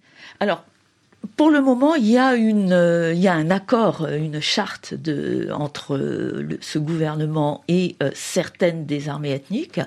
Pour 1.37 1.51
le 1.51 1.61
moment, 1.61 1.95
il 1.95 2.09
y 2.09 2.19
a 2.19 2.35
une, 2.35 2.73
euh, 2.73 3.13
il 3.15 3.21
y 3.21 3.29
a 3.29 3.35
un 3.35 3.51
accord, 3.51 4.07
une 4.07 4.41
charte 4.41 4.95
de, 4.95 5.49
entre 5.53 5.99
ce 6.61 6.79
gouvernement 6.79 7.65
et 7.69 7.97
euh, 8.03 8.11
certaines 8.15 8.87
des 8.87 9.09
armées 9.09 9.33
ethniques. 9.33 9.81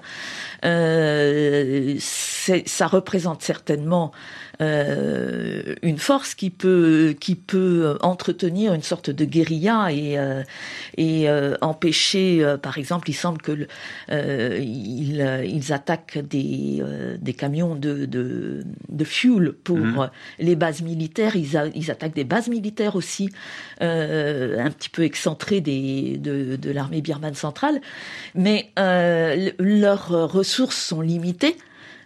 Euh, 0.63 1.95
ça 1.99 2.87
représente 2.87 3.41
certainement 3.41 4.11
euh, 4.61 5.75
une 5.81 5.97
force 5.97 6.33
qui 6.33 6.49
peut 6.49 7.15
qui 7.19 7.35
peut 7.35 7.97
entretenir 8.01 8.73
une 8.73 8.83
sorte 8.83 9.09
de 9.09 9.25
guérilla 9.25 9.91
et 9.91 10.17
euh, 10.17 10.43
et 10.95 11.29
euh, 11.29 11.55
empêcher 11.61 12.55
par 12.61 12.77
exemple 12.77 13.09
il 13.09 13.13
semble 13.13 13.41
que 13.41 13.67
ils, 14.09 15.43
ils 15.45 15.73
attaquent 15.73 16.19
des 16.19 16.81
des 17.19 17.33
camions 17.33 17.75
de 17.75 18.05
de, 18.05 18.63
de 18.87 19.03
fuel 19.03 19.51
pour 19.51 19.77
mhm. 19.77 20.09
les 20.39 20.55
bases 20.55 20.81
militaires 20.81 21.34
ils, 21.35 21.91
attaquent 21.91 22.15
des 22.15 22.23
bases 22.23 22.47
militaires 22.47 22.95
aussi 22.95 23.29
un 23.81 24.71
petit 24.71 24.89
peu 24.89 25.03
excentrées 25.03 25.61
de, 25.61 26.71
l'armée 26.71 27.01
birmane 27.01 27.35
centrale 27.35 27.81
mais 28.33 28.71
leurs 28.77 30.09
ressources 30.31 30.77
sont 30.77 31.01
limitées 31.01 31.55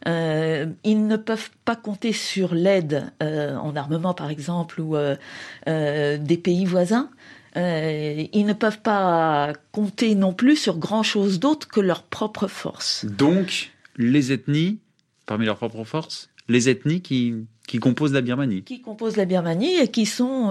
euh, 0.08 0.68
ils 0.84 1.08
ne 1.08 1.18
peuvent 1.18 1.50
pas 1.66 1.76
compter 1.76 2.14
sur 2.14 2.56
l'aide 2.56 3.12
euh, 3.22 3.56
en 3.58 3.76
armement, 3.76 4.14
par 4.14 4.30
exemple, 4.30 4.80
ou 4.82 4.96
euh, 4.96 5.16
des 5.66 6.38
pays 6.38 6.66
voisins. 6.66 7.10
ils 7.56 8.46
ne 8.46 8.54
peuvent 8.54 8.82
pas 8.82 9.54
compter 9.72 10.16
non 10.16 10.34
plus 10.34 10.56
sur 10.56 10.78
grand-chose 10.78 11.40
d'autre 11.40 11.68
que 11.68 11.80
leurs 11.80 12.04
propres 12.04 12.48
forces. 12.48 13.06
Donc, 13.06 13.72
les 13.98 14.32
ethnies, 14.32 14.80
parmi 15.26 15.46
leurs 15.46 15.58
propres 15.58 15.84
forces, 15.84 16.30
les 16.48 16.70
ethnies 16.70 17.02
qui, 17.02 17.36
qui 17.70 17.78
composent 17.78 18.14
la 18.14 18.22
Birmanie. 18.22 18.64
Qui 18.64 18.82
composent 18.82 19.16
la 19.16 19.26
Birmanie 19.26 19.76
et 19.78 19.90
qui 19.90 20.08
sont, 20.08 20.50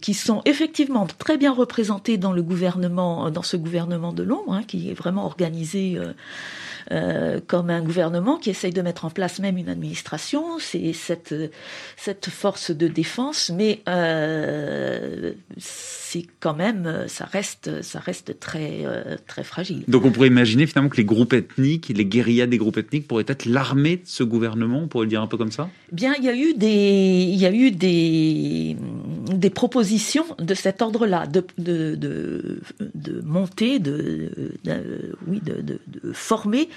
qui 0.00 0.14
sont 0.14 0.42
effectivement 0.46 1.06
très 1.06 1.36
bien 1.36 1.52
représentées 1.52 2.18
dans 2.18 2.32
le 2.32 2.42
gouvernement, 2.42 3.30
dans 3.30 3.44
ce 3.44 3.56
gouvernement 3.56 4.12
de 4.12 4.24
l'ombre, 4.24 4.52
hein, 4.52 4.62
qui 4.66 4.90
est 4.90 4.94
vraiment 4.94 5.24
organisé 5.26 5.96
euh, 5.96 6.12
comme 7.46 7.70
un 7.70 7.82
gouvernement 7.82 8.36
qui 8.38 8.50
essaye 8.50 8.72
de 8.72 8.82
mettre 8.82 9.04
en 9.04 9.10
place 9.10 9.38
même 9.40 9.58
une 9.58 9.68
administration. 9.68 10.58
C'est 10.58 10.92
cette, 10.92 11.34
cette 11.96 12.28
force 12.28 12.70
de 12.70 12.88
défense, 12.88 13.50
mais 13.54 13.82
euh, 13.88 15.32
c'est 15.58 16.26
quand 16.40 16.54
même, 16.54 17.04
ça 17.06 17.26
reste, 17.26 17.82
ça 17.82 17.98
reste 17.98 18.38
très, 18.40 18.84
euh, 18.84 19.16
très 19.26 19.44
fragile. 19.44 19.84
Donc 19.88 20.04
on 20.04 20.10
pourrait 20.10 20.28
imaginer 20.28 20.66
finalement 20.66 20.88
que 20.88 20.96
les 20.96 21.04
groupes 21.04 21.32
ethniques, 21.32 21.88
les 21.94 22.04
guérillas 22.04 22.46
des 22.46 22.58
groupes 22.58 22.78
ethniques 22.78 23.06
pourraient 23.06 23.26
être 23.28 23.44
l'armée 23.44 23.96
de 23.96 24.06
ce 24.06 24.22
gouvernement, 24.22 24.80
on 24.84 24.88
pourrait 24.88 25.04
le 25.04 25.10
dire 25.10 25.22
un 25.22 25.26
peu 25.26 25.36
comme 25.36 25.52
ça? 25.52 25.68
Bien, 25.92 26.14
il 26.18 26.24
y 26.24 26.28
a 26.28 26.34
eu 26.34 26.54
des, 26.54 27.26
il 27.28 27.38
y 27.38 27.46
a 27.46 27.52
eu 27.52 27.70
des, 27.70 28.76
des 29.32 29.50
propositions 29.50 30.24
de 30.38 30.54
cet 30.54 30.80
ordre-là, 30.80 31.26
de, 31.26 31.44
de, 31.58 31.94
de, 31.94 32.60
de 32.94 33.20
monter, 33.22 33.78
de, 33.78 34.30
oui, 35.26 35.40
de 35.44 35.78
former 36.12 36.68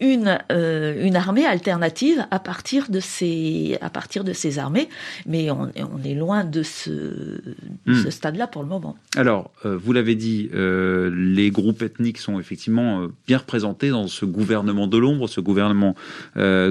une, 0.00 0.38
euh, 0.50 1.06
une 1.06 1.16
armée 1.16 1.44
alternative 1.44 2.26
à 2.30 2.38
partir 2.38 2.90
de 2.90 3.00
ces, 3.00 3.76
à 3.80 3.90
partir 3.90 4.24
de 4.24 4.32
ces 4.32 4.58
armées. 4.58 4.88
Mais 5.26 5.50
on, 5.50 5.70
on 5.76 6.02
est 6.04 6.14
loin 6.14 6.44
de 6.44 6.62
ce, 6.62 7.40
hmm. 7.86 7.94
ce 7.94 8.10
stade-là 8.10 8.46
pour 8.46 8.62
le 8.62 8.68
moment. 8.68 8.96
Alors, 9.16 9.50
euh, 9.64 9.76
vous 9.76 9.92
l'avez 9.92 10.14
dit, 10.14 10.50
euh, 10.54 11.10
les 11.14 11.50
groupes 11.50 11.82
ethniques 11.82 12.18
sont 12.18 12.40
effectivement 12.40 13.08
bien 13.26 13.38
représentés 13.38 13.90
dans 13.90 14.06
ce 14.06 14.24
gouvernement 14.24 14.86
de 14.86 14.96
l'ombre, 14.96 15.28
ce 15.28 15.40
gouvernement 15.40 15.94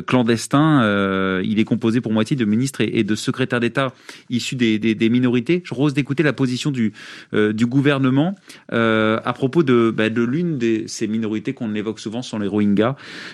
clandestin. 0.07 1.41
il 1.43 1.59
est 1.59 1.63
composé 1.63 2.01
pour 2.01 2.11
moitié 2.11 2.35
de 2.35 2.45
ministres 2.45 2.81
et, 2.81 3.03
de 3.03 3.15
secrétaires 3.15 3.59
d'État 3.59 3.93
issus 4.29 4.55
des, 4.55 4.79
des, 4.79 4.95
des, 4.95 5.09
minorités. 5.09 5.61
Je 5.65 5.73
rose 5.73 5.93
d'écouter 5.93 6.23
la 6.23 6.33
position 6.33 6.71
du, 6.71 6.93
du 7.33 7.65
gouvernement 7.65 8.35
à 8.69 9.33
propos 9.33 9.63
de, 9.63 9.93
bah, 9.95 10.09
de 10.09 10.23
l'une 10.23 10.57
de 10.57 10.83
ces 10.87 11.07
minorités 11.07 11.53
qu'on 11.53 11.75
évoque 11.75 11.99
souvent, 11.99 12.21
sont 12.21 12.39
les 12.39 12.47
Rohingyas 12.47 12.78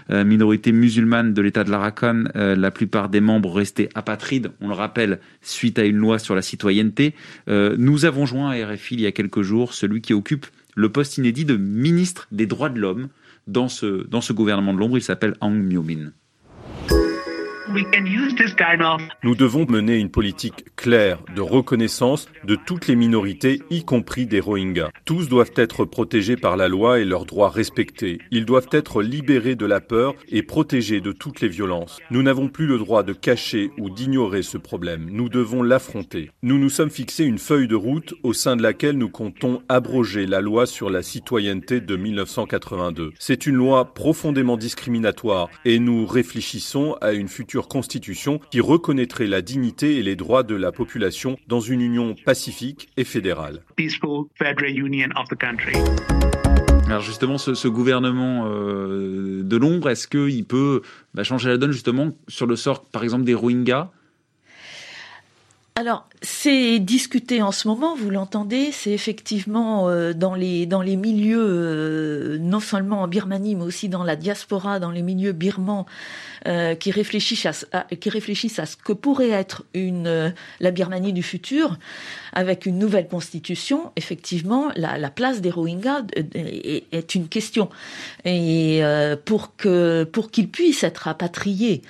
euh, 0.10 0.24
minorité 0.24 0.72
musulmane 0.72 1.34
de 1.34 1.42
l'État 1.42 1.64
de 1.64 1.72
l'Arakan, 1.72 2.26
euh, 2.36 2.56
la 2.56 2.72
plupart 2.72 3.10
des 3.10 3.22
membres 3.22 3.52
restés 3.52 3.90
apatrides, 3.96 4.52
on 4.62 4.68
le 4.68 4.74
rappelle, 4.74 5.20
suite 5.42 5.80
à 5.80 5.86
une 5.86 5.98
loi 5.98 6.20
sur 6.20 6.36
la 6.36 6.42
citoyenneté. 6.42 7.14
Euh, 7.48 7.76
nous 7.78 8.06
avons 8.06 8.26
joint 8.26 8.52
à 8.52 8.66
RFI 8.66 8.96
il 8.96 9.02
y 9.02 9.06
a 9.06 9.12
quelques 9.12 9.42
jours 9.42 9.74
celui 9.74 10.02
qui 10.02 10.14
occupe 10.14 10.46
le 10.76 10.90
poste 10.90 11.18
inédit 11.18 11.46
de 11.46 11.56
ministre 11.56 12.28
des 12.32 12.46
droits 12.46 12.70
de 12.70 12.80
l'homme 12.80 13.08
dans 13.48 13.70
ce, 13.70 14.34
gouvernement 14.34 14.74
de 14.74 14.80
l'ombre. 14.80 14.98
Il 14.98 15.04
s'appelle 15.04 15.36
Aung 15.42 15.56
Myo 15.56 15.84
Min. 15.84 16.12
Nous 19.24 19.36
devons 19.36 19.66
mener 19.68 19.98
une 19.98 20.12
politique 20.12 20.76
claire 20.76 21.20
de 21.36 21.42
reconnaissance 21.42 22.28
de 22.44 22.56
toutes 22.56 22.88
les 22.88 22.96
minorités, 22.96 23.62
y 23.72 23.84
compris 23.84 24.28
des 24.28 24.40
Rohingyas. 24.40 24.92
Tous 25.04 25.28
doivent 25.28 25.54
être 25.56 25.84
protégés 25.86 26.38
par 26.38 26.58
la 26.58 26.68
loi 26.68 27.00
et 27.00 27.06
leurs 27.06 27.26
droits 27.26 27.50
respectés. 27.50 28.20
Ils 28.30 28.46
doivent 28.46 28.70
être 28.72 29.02
libérés 29.02 29.56
de 29.56 29.66
la 29.66 29.82
peur 29.82 30.14
et 30.30 30.44
protégés 30.44 31.02
de 31.02 31.12
toutes 31.12 31.42
les 31.42 31.48
violences. 31.48 32.00
Nous 32.12 32.22
n'avons 32.22 32.50
plus 32.50 32.68
le 32.68 32.78
droit 32.78 33.04
de 33.04 33.14
cacher 33.14 33.72
ou 33.80 33.90
d'ignorer 33.90 34.44
ce 34.44 34.58
problème. 34.58 35.10
Nous 35.10 35.30
devons 35.30 35.64
l'affronter. 35.64 36.32
Nous 36.44 36.60
nous 36.60 36.70
sommes 36.70 36.92
fixés 36.92 37.26
une 37.26 37.40
feuille 37.40 37.68
de 37.68 37.76
route 37.76 38.14
au 38.22 38.34
sein 38.34 38.56
de 38.56 38.64
laquelle 38.64 38.98
nous 38.98 39.10
comptons 39.10 39.64
abroger 39.70 40.28
la 40.28 40.42
loi 40.42 40.68
sur 40.68 40.90
la 40.90 41.02
citoyenneté 41.02 41.82
de 41.82 41.96
1982. 41.96 43.14
C'est 43.18 43.48
une 43.48 43.56
loi 43.56 43.94
profondément 43.94 44.58
discriminatoire 44.58 45.50
et 45.66 45.80
nous 45.80 46.06
réfléchissons 46.06 46.96
à 47.02 47.14
une 47.14 47.28
future 47.28 47.65
constitution 47.68 48.40
qui 48.52 48.62
reconnaîtrait 48.62 49.28
la 49.28 49.42
dignité 49.42 49.98
et 49.98 50.04
les 50.04 50.16
droits 50.16 50.44
de 50.44 50.56
la 50.56 50.72
population 50.72 51.38
dans 51.48 51.60
une 51.60 51.82
union 51.82 52.16
pacifique 52.26 52.90
et 52.98 53.04
fédérale. 53.04 53.62
Alors 56.88 57.02
justement, 57.02 57.38
ce, 57.38 57.68
gouvernement 57.68 58.46
euh, 58.48 59.42
de 59.44 59.58
l'ombre, 59.58 59.90
est-ce 59.90 60.08
qu'il 60.08 60.46
peut 60.46 60.82
bah, 61.16 61.24
changer 61.24 61.50
la 61.50 61.58
donne 61.58 61.72
justement 61.72 62.12
sur 62.28 62.46
le 62.46 62.56
sort, 62.56 62.86
par 62.86 63.04
exemple, 63.04 63.24
des 63.24 63.34
Rohingyas? 63.34 63.90
Alors, 65.78 66.08
c'est 66.22 66.80
discuté 66.80 67.42
en 67.42 67.52
ce 67.52 67.68
moment, 67.68 67.98
vous 67.98 68.10
l'entendez, 68.10 68.72
c'est 68.72 68.94
effectivement 68.94 69.90
euh, 69.90 70.14
dans 70.14 70.34
les 70.34 70.66
dans 70.66 70.82
les 70.82 70.96
milieux 70.96 71.46
euh, 71.46 72.38
non 72.40 72.62
seulement 72.62 73.02
en 73.02 73.10
Birmanie 73.10 73.56
mais 73.56 73.66
aussi 73.66 73.90
dans 73.90 74.06
la 74.06 74.16
diaspora, 74.16 74.80
dans 74.80 74.92
les 74.92 75.02
milieux 75.02 75.34
birmans 75.34 75.86
euh, 76.48 76.76
qui 76.76 76.92
réfléchissent 76.92 77.68
à, 77.74 77.84
qui 77.94 78.10
réfléchissent 78.10 78.58
à 78.58 78.66
ce 78.66 78.78
que 78.78 78.94
pourrait 78.94 79.32
être 79.32 79.66
une 79.74 80.34
la 80.62 80.72
Birmanie 80.72 81.12
du 81.12 81.24
futur 81.24 81.78
avec 82.32 82.66
une 82.66 82.80
nouvelle 82.80 83.10
constitution. 83.10 83.92
Effectivement, 83.98 84.72
la, 84.78 84.98
la 84.98 85.10
place 85.10 85.42
des 85.42 85.50
Rohingyas 85.50 86.04
est, 86.16 87.16
une 87.16 87.28
question 87.28 87.70
et 88.24 88.82
pour 89.26 89.58
que 89.58 90.06
pour 90.06 90.32
qu'ils 90.32 90.48
puissent 90.48 90.86
être 90.86 91.00
rapatriés 91.00 91.82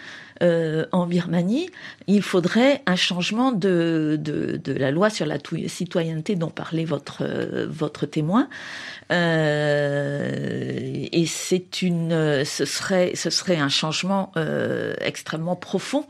euh, 0.43 0.85
en 0.91 1.05
Birmanie, 1.05 1.69
il 2.07 2.21
faudrait 2.21 2.81
un 2.85 2.95
changement 2.95 3.51
de, 3.51 4.17
de, 4.19 4.57
de, 4.57 4.73
la 4.73 4.91
loi 4.91 5.09
sur 5.09 5.25
la 5.25 5.37
citoyenneté 5.67 6.35
dont 6.35 6.49
parlait 6.49 6.85
votre, 6.85 7.23
euh, 7.23 7.67
votre 7.69 8.05
témoin. 8.05 8.49
Euh, 9.11 11.07
et 11.11 11.25
c'est 11.25 11.81
une, 11.81 12.43
ce 12.43 12.65
serait, 12.65 13.13
ce 13.15 13.29
serait 13.29 13.57
un 13.57 13.69
changement 13.69 14.31
euh, 14.35 14.93
extrêmement 14.99 15.55
profond 15.55 16.05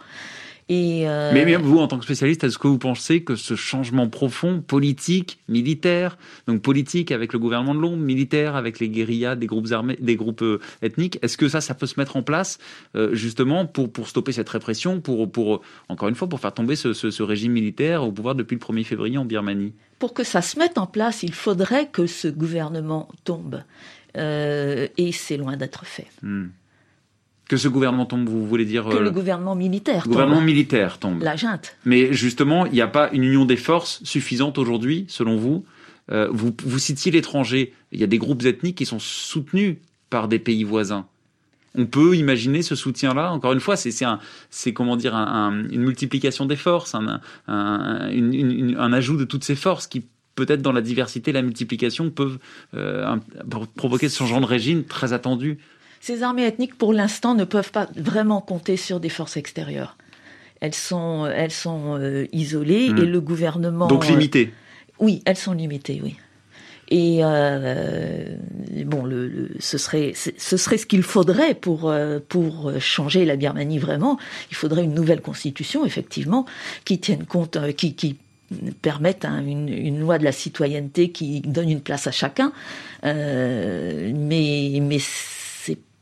Et 0.67 1.07
euh... 1.07 1.31
mais, 1.31 1.55
vous, 1.57 1.77
en 1.77 1.87
tant 1.87 1.99
que 1.99 2.05
spécialiste, 2.05 2.43
est-ce 2.43 2.57
que 2.57 2.67
vous 2.67 2.79
pensez 2.79 3.23
que 3.23 3.35
ce 3.35 3.55
changement 3.55 4.09
profond, 4.09 4.61
politique, 4.61 5.39
militaire, 5.47 6.17
donc 6.47 6.63
politique 6.63 7.11
avec 7.11 7.33
le 7.33 7.39
gouvernement 7.39 7.75
de 7.75 7.79
l'ombre, 7.79 7.97
militaire 7.97 8.55
avec 8.55 8.79
les 8.79 8.89
guérillas, 8.89 9.35
des 9.35 9.45
groupes 9.45 9.71
armés, 9.71 9.95
des 9.99 10.15
groupes 10.15 10.41
euh, 10.41 10.59
ethniques, 10.81 11.19
est-ce 11.21 11.37
que 11.37 11.49
ça, 11.49 11.61
ça 11.61 11.75
peut 11.75 11.85
se 11.85 11.99
mettre 11.99 12.15
en 12.15 12.23
place 12.23 12.57
euh, 12.95 13.13
justement 13.13 13.67
pour 13.67 13.91
pour 13.91 14.07
stopper 14.07 14.31
cette 14.31 14.49
répression, 14.49 15.01
pour 15.01 15.31
pour 15.31 15.61
encore 15.87 16.09
une 16.09 16.15
fois 16.15 16.27
pour 16.27 16.39
faire 16.39 16.53
tomber 16.53 16.75
ce, 16.75 16.93
ce, 16.93 17.11
ce 17.11 17.21
régime 17.21 17.51
militaire 17.51 18.03
au 18.03 18.11
pouvoir 18.11 18.33
depuis 18.33 18.55
le 18.55 18.61
1er 18.61 18.83
février 18.85 19.19
en 19.19 19.25
Birmanie? 19.25 19.73
Pour 19.99 20.15
que 20.15 20.23
ça 20.23 20.41
se 20.41 20.57
mette 20.57 20.79
en 20.79 20.87
place, 20.87 21.21
il 21.21 21.33
faudrait 21.33 21.87
que 21.87 22.07
ce 22.07 22.27
gouvernement 22.27 23.07
tombe, 23.23 23.61
euh, 24.17 24.87
et 24.97 25.11
c'est 25.11 25.37
loin 25.37 25.57
d'être 25.57 25.85
fait. 25.85 26.07
Hmm. 26.23 26.47
Que 27.47 27.57
ce 27.57 27.67
gouvernement 27.67 28.05
tombe, 28.05 28.27
vous 28.27 28.45
voulez 28.47 28.65
dire 28.65 28.85
Que 28.85 28.97
le 28.97 29.07
euh, 29.07 29.11
gouvernement 29.11 29.55
militaire 29.55 30.03
tombe. 30.03 30.13
gouvernement 30.13 30.41
militaire 30.41 30.97
tombe. 30.97 31.21
La 31.21 31.35
junte. 31.35 31.75
Mais 31.85 32.11
justement, 32.11 32.65
il 32.65 32.73
n'y 32.73 32.81
a 32.81 32.87
pas 32.87 33.09
une 33.11 33.23
union 33.23 33.45
des 33.45 33.57
forces 33.57 34.03
suffisante 34.03 34.57
aujourd'hui, 34.57 35.05
selon 35.07 35.37
vous? 35.37 35.63
Euh, 36.11 36.27
Vous, 36.31 36.55
vous 36.63 36.79
citiez 36.79 37.11
l'étranger. 37.11 37.73
Il 37.91 37.99
y 37.99 38.03
a 38.03 38.07
des 38.07 38.17
groupes 38.17 38.43
ethniques 38.45 38.77
qui 38.77 38.85
sont 38.85 38.99
soutenus 38.99 39.77
par 40.09 40.27
des 40.27 40.39
pays 40.39 40.63
voisins. 40.63 41.05
On 41.77 41.85
peut 41.85 42.15
imaginer 42.15 42.61
ce 42.61 42.75
soutien-là? 42.75 43.31
Encore 43.31 43.53
une 43.53 43.59
fois, 43.59 43.75
c'est 43.75 44.05
un, 44.05 44.19
c'est 44.49 44.73
comment 44.73 44.95
dire, 44.95 45.13
un, 45.15 45.65
une 45.69 45.81
multiplication 45.81 46.45
des 46.45 46.55
forces, 46.55 46.95
un, 46.95 47.19
un, 47.47 48.93
ajout 48.93 49.17
de 49.17 49.25
toutes 49.25 49.43
ces 49.43 49.55
forces 49.55 49.87
qui 49.87 50.05
peut-être 50.35 50.61
dans 50.61 50.71
la 50.73 50.81
diversité, 50.81 51.31
la 51.31 51.41
multiplication 51.41 52.09
peuvent 52.09 52.39
euh, 52.75 53.15
provoquer 53.75 54.09
ce 54.09 54.17
changement 54.17 54.41
de 54.41 54.45
régime 54.45 54.83
très 54.83 55.13
attendu 55.13 55.59
ces 56.05 56.21
armées 56.21 56.45
ethniques, 56.45 56.77
pour 56.77 56.93
l'instant, 56.93 57.33
ne 57.33 57.45
peuvent 57.45 57.71
pas 57.71 57.89
vraiment 57.95 58.39
compter 58.39 58.77
sur 58.77 58.99
des 58.99 59.09
forces 59.09 59.37
extérieures. 59.37 59.97
Elles 60.61 60.75
sont, 60.75 61.25
elles 61.25 61.49
sont 61.49 61.97
euh, 61.97 62.27
isolées 62.31 62.91
hmm. 62.91 62.97
et 62.99 63.05
le 63.05 63.19
gouvernement. 63.21 63.87
Donc 63.87 64.07
limitées. 64.07 64.51
Euh, 64.51 64.93
oui, 64.99 65.23
elles 65.25 65.35
sont 65.35 65.53
limitées, 65.53 66.01
oui. 66.03 66.15
Et 66.89 67.21
euh, 67.23 68.35
bon, 68.85 69.03
le, 69.03 69.49
ce 69.57 69.79
serait 69.79 70.13
ce 70.13 70.57
serait 70.57 70.77
ce 70.77 70.85
qu'il 70.85 71.01
faudrait 71.01 71.55
pour 71.55 71.91
pour 72.29 72.71
changer 72.79 73.25
la 73.25 73.35
Birmanie 73.35 73.79
vraiment. 73.79 74.19
Il 74.51 74.55
faudrait 74.55 74.83
une 74.83 74.93
nouvelle 74.93 75.21
constitution, 75.21 75.87
effectivement, 75.87 76.45
qui 76.85 76.99
tienne 76.99 77.25
compte, 77.25 77.57
qui, 77.75 77.95
qui 77.95 78.17
permette 78.83 79.25
une, 79.25 79.69
une, 79.69 79.99
loi 79.99 80.19
de 80.19 80.23
la 80.23 80.31
citoyenneté 80.31 81.09
qui 81.09 81.41
donne 81.41 81.71
une 81.71 81.81
place 81.81 82.05
à 82.05 82.11
chacun. 82.11 82.53
mais 83.01 84.77
mais 84.79 84.99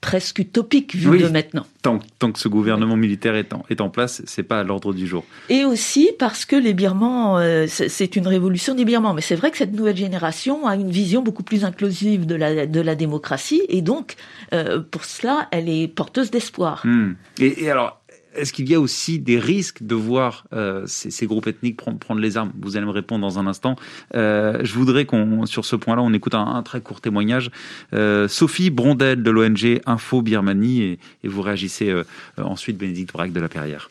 presque 0.03 0.39
utopique 0.39 0.95
vu 0.95 1.17
de 1.17 1.29
maintenant. 1.29 1.65
Tant, 1.81 1.99
tant, 2.19 2.33
que 2.33 2.39
ce 2.39 2.49
gouvernement 2.49 2.97
militaire 2.97 3.35
est 3.35 3.53
en, 3.53 3.63
est 3.69 3.79
en 3.79 3.89
place, 3.89 4.21
c'est 4.25 4.43
pas 4.43 4.59
à 4.59 4.63
l'ordre 4.63 4.93
du 4.93 5.07
jour. 5.07 5.23
Et 5.47 5.63
aussi 5.63 6.11
parce 6.19 6.43
que 6.43 6.57
les 6.57 6.73
Birmans, 6.73 7.39
euh, 7.39 7.67
c'est 7.67 8.17
une 8.17 8.27
révolution 8.27 8.75
des 8.75 8.83
Birmans. 8.83 9.13
Mais 9.13 9.21
c'est 9.21 9.35
vrai 9.35 9.49
que 9.49 9.57
cette 9.57 9.71
nouvelle 9.71 9.95
génération 9.95 10.67
a 10.67 10.75
une 10.75 10.91
vision 10.91 11.21
beaucoup 11.21 11.43
plus 11.43 11.63
inclusive 11.63 12.25
de 12.25 12.35
la, 12.35 12.67
de 12.67 12.81
la 12.81 12.95
démocratie 12.95 13.61
et 13.69 13.81
donc 13.81 14.15
euh, 14.53 14.81
pour 14.81 15.05
cela, 15.05 15.47
elle 15.51 15.69
est 15.69 15.87
porteuse 15.87 16.31
d'espoir. 16.31 16.81
Hmm. 16.83 17.13
Et, 17.39 17.63
et 17.63 17.71
alors, 17.71 18.02
est-ce 18.35 18.53
qu'il 18.53 18.69
y 18.69 18.75
a 18.75 18.79
aussi 18.79 19.19
des 19.19 19.39
risques 19.39 19.83
de 19.83 19.95
voir 19.95 20.45
euh, 20.53 20.83
ces, 20.85 21.11
ces, 21.11 21.25
groupes 21.25 21.47
ethniques 21.47 21.77
prendre, 21.77 21.99
prendre, 21.99 22.21
les 22.21 22.37
armes? 22.37 22.51
Vous 22.61 22.77
allez 22.77 22.85
me 22.85 22.91
répondre 22.91 23.21
dans 23.21 23.39
un 23.39 23.47
instant. 23.47 23.75
Euh, 24.15 24.59
je 24.63 24.73
voudrais 24.73 25.05
qu'on, 25.05 25.45
sur 25.45 25.65
ce 25.65 25.75
point-là, 25.75 26.01
on 26.01 26.13
écoute 26.13 26.35
un, 26.35 26.45
un 26.45 26.63
très 26.63 26.81
court 26.81 27.01
témoignage. 27.01 27.51
Euh, 27.93 28.27
Sophie 28.27 28.69
Brondel 28.69 29.23
de 29.23 29.31
l'ONG 29.31 29.81
Info 29.85 30.21
Birmanie 30.21 30.81
et, 30.81 30.99
et 31.23 31.27
vous 31.27 31.41
réagissez 31.41 31.89
euh, 31.89 32.03
ensuite 32.37 32.77
Bénédicte 32.77 33.13
Braque 33.13 33.33
de 33.33 33.39
la 33.39 33.49
Perrière. 33.49 33.89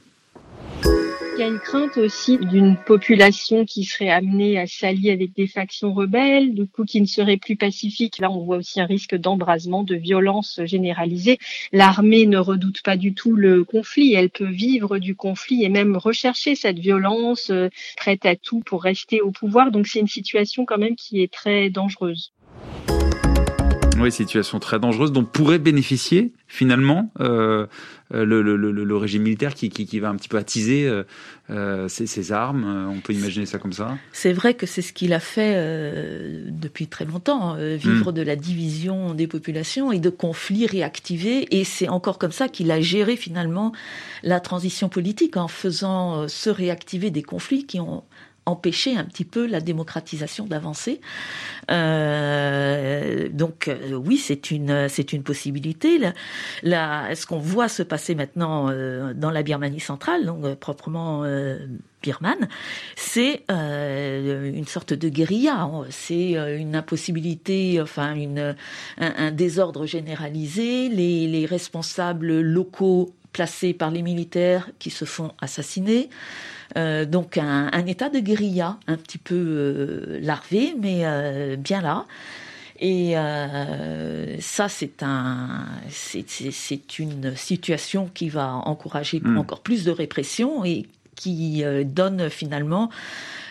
Il 1.35 1.41
y 1.41 1.45
a 1.45 1.47
une 1.47 1.61
crainte 1.61 1.97
aussi 1.97 2.37
d'une 2.37 2.77
population 2.77 3.65
qui 3.65 3.85
serait 3.85 4.11
amenée 4.11 4.59
à 4.59 4.67
s'allier 4.67 5.13
avec 5.13 5.35
des 5.35 5.47
factions 5.47 5.95
rebelles, 5.95 6.55
du 6.55 6.67
coup 6.67 6.85
qui 6.85 7.01
ne 7.01 7.07
serait 7.07 7.39
plus 7.39 7.57
pacifique. 7.57 8.19
Là, 8.19 8.31
on 8.31 8.45
voit 8.45 8.59
aussi 8.59 8.83
un 8.83 8.87
risque 8.87 9.15
d'embrasement, 9.15 9.83
de 9.83 9.95
violence 9.95 10.61
généralisée. 10.65 11.39
L'armée 11.73 12.27
ne 12.27 12.37
redoute 12.37 12.83
pas 12.83 12.99
du 12.99 13.15
tout 13.15 13.35
le 13.35 13.65
conflit. 13.65 14.13
Elle 14.13 14.29
peut 14.29 14.51
vivre 14.51 14.99
du 14.99 15.17
conflit 15.17 15.65
et 15.65 15.71
même 15.71 15.97
rechercher 15.97 16.55
cette 16.55 16.79
violence, 16.79 17.49
euh, 17.51 17.71
prête 17.97 18.27
à 18.27 18.37
tout 18.37 18.61
pour 18.61 18.83
rester 18.83 19.23
au 19.23 19.31
pouvoir. 19.31 19.71
Donc 19.71 19.87
c'est 19.87 20.01
une 20.01 20.09
situation 20.09 20.67
quand 20.67 20.79
même 20.79 20.97
qui 20.97 21.23
est 21.23 21.33
très 21.33 21.71
dangereuse. 21.71 22.33
Oui, 24.03 24.11
situation 24.11 24.59
très 24.59 24.81
dangereuse 24.81 25.13
dont 25.13 25.25
pourrait 25.25 25.61
bénéficier 25.61 26.33
finalement 26.49 27.13
euh, 27.21 27.67
euh, 28.13 28.25
le, 28.25 28.43
le, 28.43 28.57
le, 28.57 28.97
régime 28.97 29.23
militaire 29.23 29.55
qui, 29.55 29.71
qui, 29.71 29.87
qui, 29.87 30.01
va 30.01 30.09
un 30.09 30.17
petit 30.17 30.29
peu 30.29 30.37
attiser 30.37 30.87
euh, 30.87 31.05
euh 31.51 31.89
ses, 31.89 32.07
ses, 32.07 32.33
armes. 32.33 32.91
On 32.91 33.01
peut 33.01 33.13
imaginer 33.13 33.47
ça 33.47 33.59
comme 33.59 33.73
ça. 33.73 33.97
C'est 34.13 34.33
vrai 34.33 34.55
que 34.55 34.67
c'est 34.67 34.83
ce 34.83 34.93
qu'il 34.93 35.13
a 35.13 35.21
fait 35.21 35.55
euh, 35.55 36.45
depuis 36.49 36.89
très 36.89 37.05
longtemps, 37.05 37.55
euh, 37.57 37.77
vivre 37.77 38.11
mm. 38.11 38.15
de 38.15 38.23
la 38.23 38.37
division 38.37 39.15
des 39.15 39.27
populations 39.27 39.93
et 39.93 40.01
de 40.01 40.11
conflits 40.11 40.67
réactivés. 40.67 41.57
Et 41.57 41.65
c'est 41.65 41.89
encore 41.89 42.19
comme 42.19 42.33
ça 42.33 42.49
qu'il 42.49 42.71
a 42.71 42.81
géré 42.81 43.17
finalement 43.17 43.73
la 44.23 44.41
transition 44.41 44.89
politique 44.89 45.37
en 45.37 45.49
faisant 45.49 46.29
se 46.29 46.51
réactiver 46.51 47.11
des 47.11 47.23
conflits 47.23 47.67
qui 47.67 47.81
ont 47.81 48.03
empêcher 48.47 48.97
un 48.97 49.05
petit 49.05 49.25
peu 49.25 49.47
la 49.47 49.61
démocratisation 49.61 50.47
d'avancer. 50.47 51.01
Euh, 51.71 53.29
donc 53.29 53.69
euh, 53.69 53.93
oui, 53.95 54.17
c'est 54.17 54.51
une 54.51 54.89
c'est 54.89 55.13
une 55.13 55.23
possibilité. 55.23 56.01
Là, 56.63 57.15
ce 57.15 57.27
qu'on 57.27 57.39
voit 57.39 57.69
se 57.69 57.83
passer 57.83 58.15
maintenant 58.15 58.69
euh, 58.69 59.15
dans 59.15 59.31
la 59.31 59.43
Birmanie 59.43 59.81
centrale, 59.81 60.27
donc 60.27 60.55
proprement 60.57 61.25
birmane, 62.03 62.49
c'est 62.97 63.45
une 63.49 64.67
sorte 64.67 64.93
de 64.93 65.09
guérilla. 65.09 65.69
C'est 65.91 66.33
une 66.33 66.75
impossibilité, 66.75 67.81
enfin 67.81 68.15
une 68.15 68.57
un, 68.99 69.31
désordre 69.31 69.87
généralisé. 69.87 70.89
Les 70.89 71.47
responsables 71.47 72.41
locaux 72.41 73.15
placés 73.33 73.73
par 73.73 73.91
les 73.91 74.03
militaires 74.03 74.71
qui 74.79 74.91
se 74.91 75.05
font 75.05 75.33
assassiner. 75.41 76.11
Euh, 76.77 77.05
donc 77.05 77.39
un, 77.39 77.69
un, 77.73 77.87
état 77.87 78.09
de 78.09 78.19
guérilla 78.19 78.79
un 78.87 78.97
petit 78.97 79.19
peu 79.19 79.35
euh, 79.37 80.19
larvé, 80.23 80.75
mais 80.81 81.01
euh, 81.05 81.57
bien 81.57 81.81
là. 81.81 82.07
Et 82.85 83.15
ça, 84.41 84.69
c'est 84.69 85.05
un, 85.05 85.67
c'est 85.89 86.99
une 86.99 87.37
situation 87.37 88.11
qui 88.13 88.29
va 88.29 88.55
encourager 88.55 89.21
mm. 89.23 89.39
encore 89.39 89.61
plus 89.61 89.85
de 89.85 89.93
répression 89.93 90.65
et 90.65 90.87
qui 91.15 91.63
donne 91.85 92.29
finalement 92.29 92.91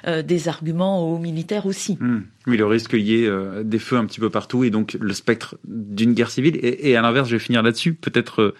des 0.05 0.49
arguments 0.49 1.07
aux 1.07 1.17
militaires 1.17 1.65
aussi. 1.65 1.97
Mm. 2.01 2.23
Oui, 2.47 2.57
le 2.57 2.65
risque 2.65 2.89
qu'il 2.89 3.07
y 3.07 3.23
ait 3.23 3.63
des 3.63 3.79
feux 3.79 3.95
un 3.95 4.05
petit 4.05 4.19
peu 4.19 4.29
partout 4.29 4.65
et 4.65 4.69
donc 4.69 4.97
le 4.99 5.13
spectre 5.13 5.55
d'une 5.65 6.13
guerre 6.13 6.29
civile. 6.29 6.57
Et, 6.57 6.89
et 6.89 6.97
à 6.97 7.01
l'inverse, 7.01 7.29
je 7.29 7.37
vais 7.37 7.39
finir 7.39 7.63
là-dessus, 7.63 7.93
peut-être 7.93 8.53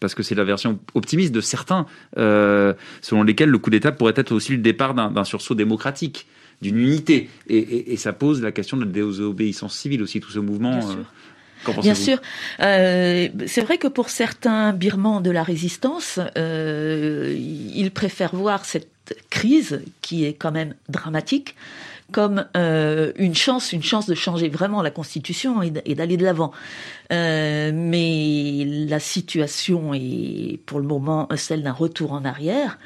parce 0.00 0.14
que 0.14 0.22
c'est 0.22 0.34
la 0.34 0.44
version 0.44 0.78
optimiste 0.94 1.32
de 1.32 1.40
certains, 1.40 1.86
euh, 2.16 2.74
selon 3.00 3.22
lesquels 3.22 3.50
le 3.50 3.58
coup 3.58 3.70
d'État 3.70 3.92
pourrait 3.92 4.14
être 4.16 4.32
aussi 4.32 4.52
le 4.52 4.58
départ 4.58 4.94
d'un 4.94 5.24
sursaut 5.24 5.54
démocratique, 5.54 6.26
d'une 6.62 6.78
unité. 6.78 7.28
Et, 7.48 7.58
et, 7.58 7.92
et, 7.92 7.96
ça 7.96 8.12
pose 8.12 8.42
la 8.42 8.52
question 8.52 8.76
de 8.76 8.84
la 8.84 8.90
désobéissance 8.90 9.76
civile 9.76 10.02
aussi, 10.02 10.20
tout 10.20 10.30
ce 10.30 10.38
mouvement. 10.38 10.78
Bien 10.78 10.90
sûr. 10.90 10.98
Euh, 11.68 11.72
Bien 11.82 11.94
sûr. 11.94 12.18
Euh, 12.60 13.28
c'est 13.46 13.60
vrai 13.60 13.78
que 13.78 13.88
pour 13.88 14.10
certains 14.10 14.72
Birmans 14.72 15.20
de 15.20 15.30
la 15.30 15.42
résistance, 15.42 16.20
euh, 16.36 17.34
ils 17.36 17.90
préfèrent 17.90 18.34
voir 18.34 18.64
cette 18.64 18.88
crise 19.30 19.82
qui 20.00 20.24
est 20.24 20.34
quand 20.34 20.52
même 20.52 20.74
dramatique 20.88 21.56
comme 22.12 22.46
euh, 22.56 23.12
une 23.16 23.34
chance, 23.34 23.72
une 23.72 23.82
chance 23.82 24.06
de 24.06 24.14
changer 24.14 24.48
vraiment 24.48 24.82
la 24.82 24.90
Constitution 24.90 25.62
et 25.62 25.94
d'aller 25.94 26.16
de 26.16 26.24
l'avant. 26.24 26.52
Euh, 27.12 27.70
mais 27.74 28.64
la 28.88 29.00
situation 29.00 29.92
est 29.94 30.58
pour 30.64 30.80
le 30.80 30.86
moment 30.86 31.28
celle 31.36 31.62
d'un 31.62 31.72
retour 31.72 32.12
en 32.12 32.24
arrière. 32.24 32.78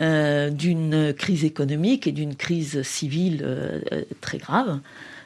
Euh, 0.00 0.50
d'une 0.50 1.14
crise 1.14 1.44
économique 1.44 2.08
et 2.08 2.12
d'une 2.12 2.34
crise 2.34 2.82
civile 2.82 3.46
très 4.20 4.38
grave. 4.38 4.80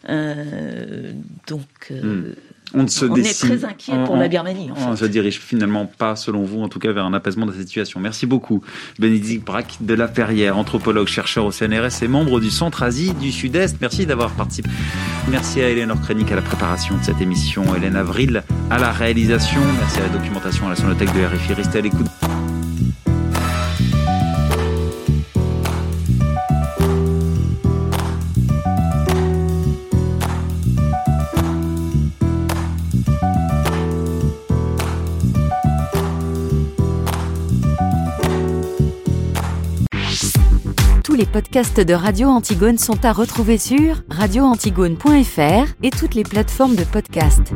Donc, 0.05 1.91
hmm 1.91 2.33
on, 2.75 2.87
se 2.87 3.07
on 3.07 3.17
est 3.17 3.39
très 3.39 3.65
inquiet 3.65 3.93
pour 4.05 4.17
la 4.17 4.29
Birmanie. 4.29 4.71
on 4.77 4.91
ne 4.91 4.97
se 4.97 5.05
dirige 5.05 5.39
finalement 5.39 5.87
pas, 5.87 6.17
selon 6.17 6.43
vous, 6.43 6.61
en 6.61 6.69
tout 6.69 6.79
cas, 6.79 6.93
vers 6.93 7.05
un 7.05 7.15
apaisement 7.15 7.47
de 7.47 7.53
la 7.53 7.59
situation. 7.59 8.01
Merci 8.01 8.27
beaucoup, 8.27 8.63
Bénédicte 8.99 9.45
Braque 9.45 9.77
de 9.81 9.95
la 9.95 10.09
Perrière, 10.09 10.59
anthropologue, 10.59 11.09
chercheur 11.09 11.47
au 11.47 11.53
CNRS 11.53 12.03
et 12.03 12.09
membre 12.09 12.41
du 12.41 12.51
Centre 12.51 12.83
Asie 12.83 13.13
du 13.15 13.33
Sud-Est. 13.33 13.81
Merci 13.81 14.07
d'avoir 14.07 14.31
participé. 14.33 14.71
Merci 15.31 15.61
à 15.61 15.69
Hélène 15.69 15.91
Orkrenik 15.91 16.31
à 16.33 16.37
la 16.37 16.43
préparation 16.43 16.97
de 16.97 17.05
cette 17.05 17.21
émission, 17.21 17.65
Hélène 17.75 17.97
Avril 17.97 18.43
à 18.71 18.79
la 18.79 18.93
réalisation. 18.93 19.61
Merci 19.79 20.01
à 20.01 20.03
la 20.03 20.09
documentation, 20.09 20.67
à 20.67 20.71
la 20.71 20.77
sonothèque 20.77 21.13
de 21.15 21.25
RFI. 21.25 21.55
Restez 21.55 21.79
à 21.79 21.83
l'écoute. 21.83 22.28
Podcasts 41.39 41.79
de 41.79 41.95
Radio 41.95 42.27
Antigone 42.31 42.79
sont 42.79 43.05
à 43.05 43.13
retrouver 43.13 43.59
sur 43.59 44.03
radioantigone.fr 44.11 45.73
et 45.85 45.91
toutes 45.91 46.17
les 46.17 46.25
plateformes 46.25 46.75
de 46.75 46.83
podcast. 46.83 47.55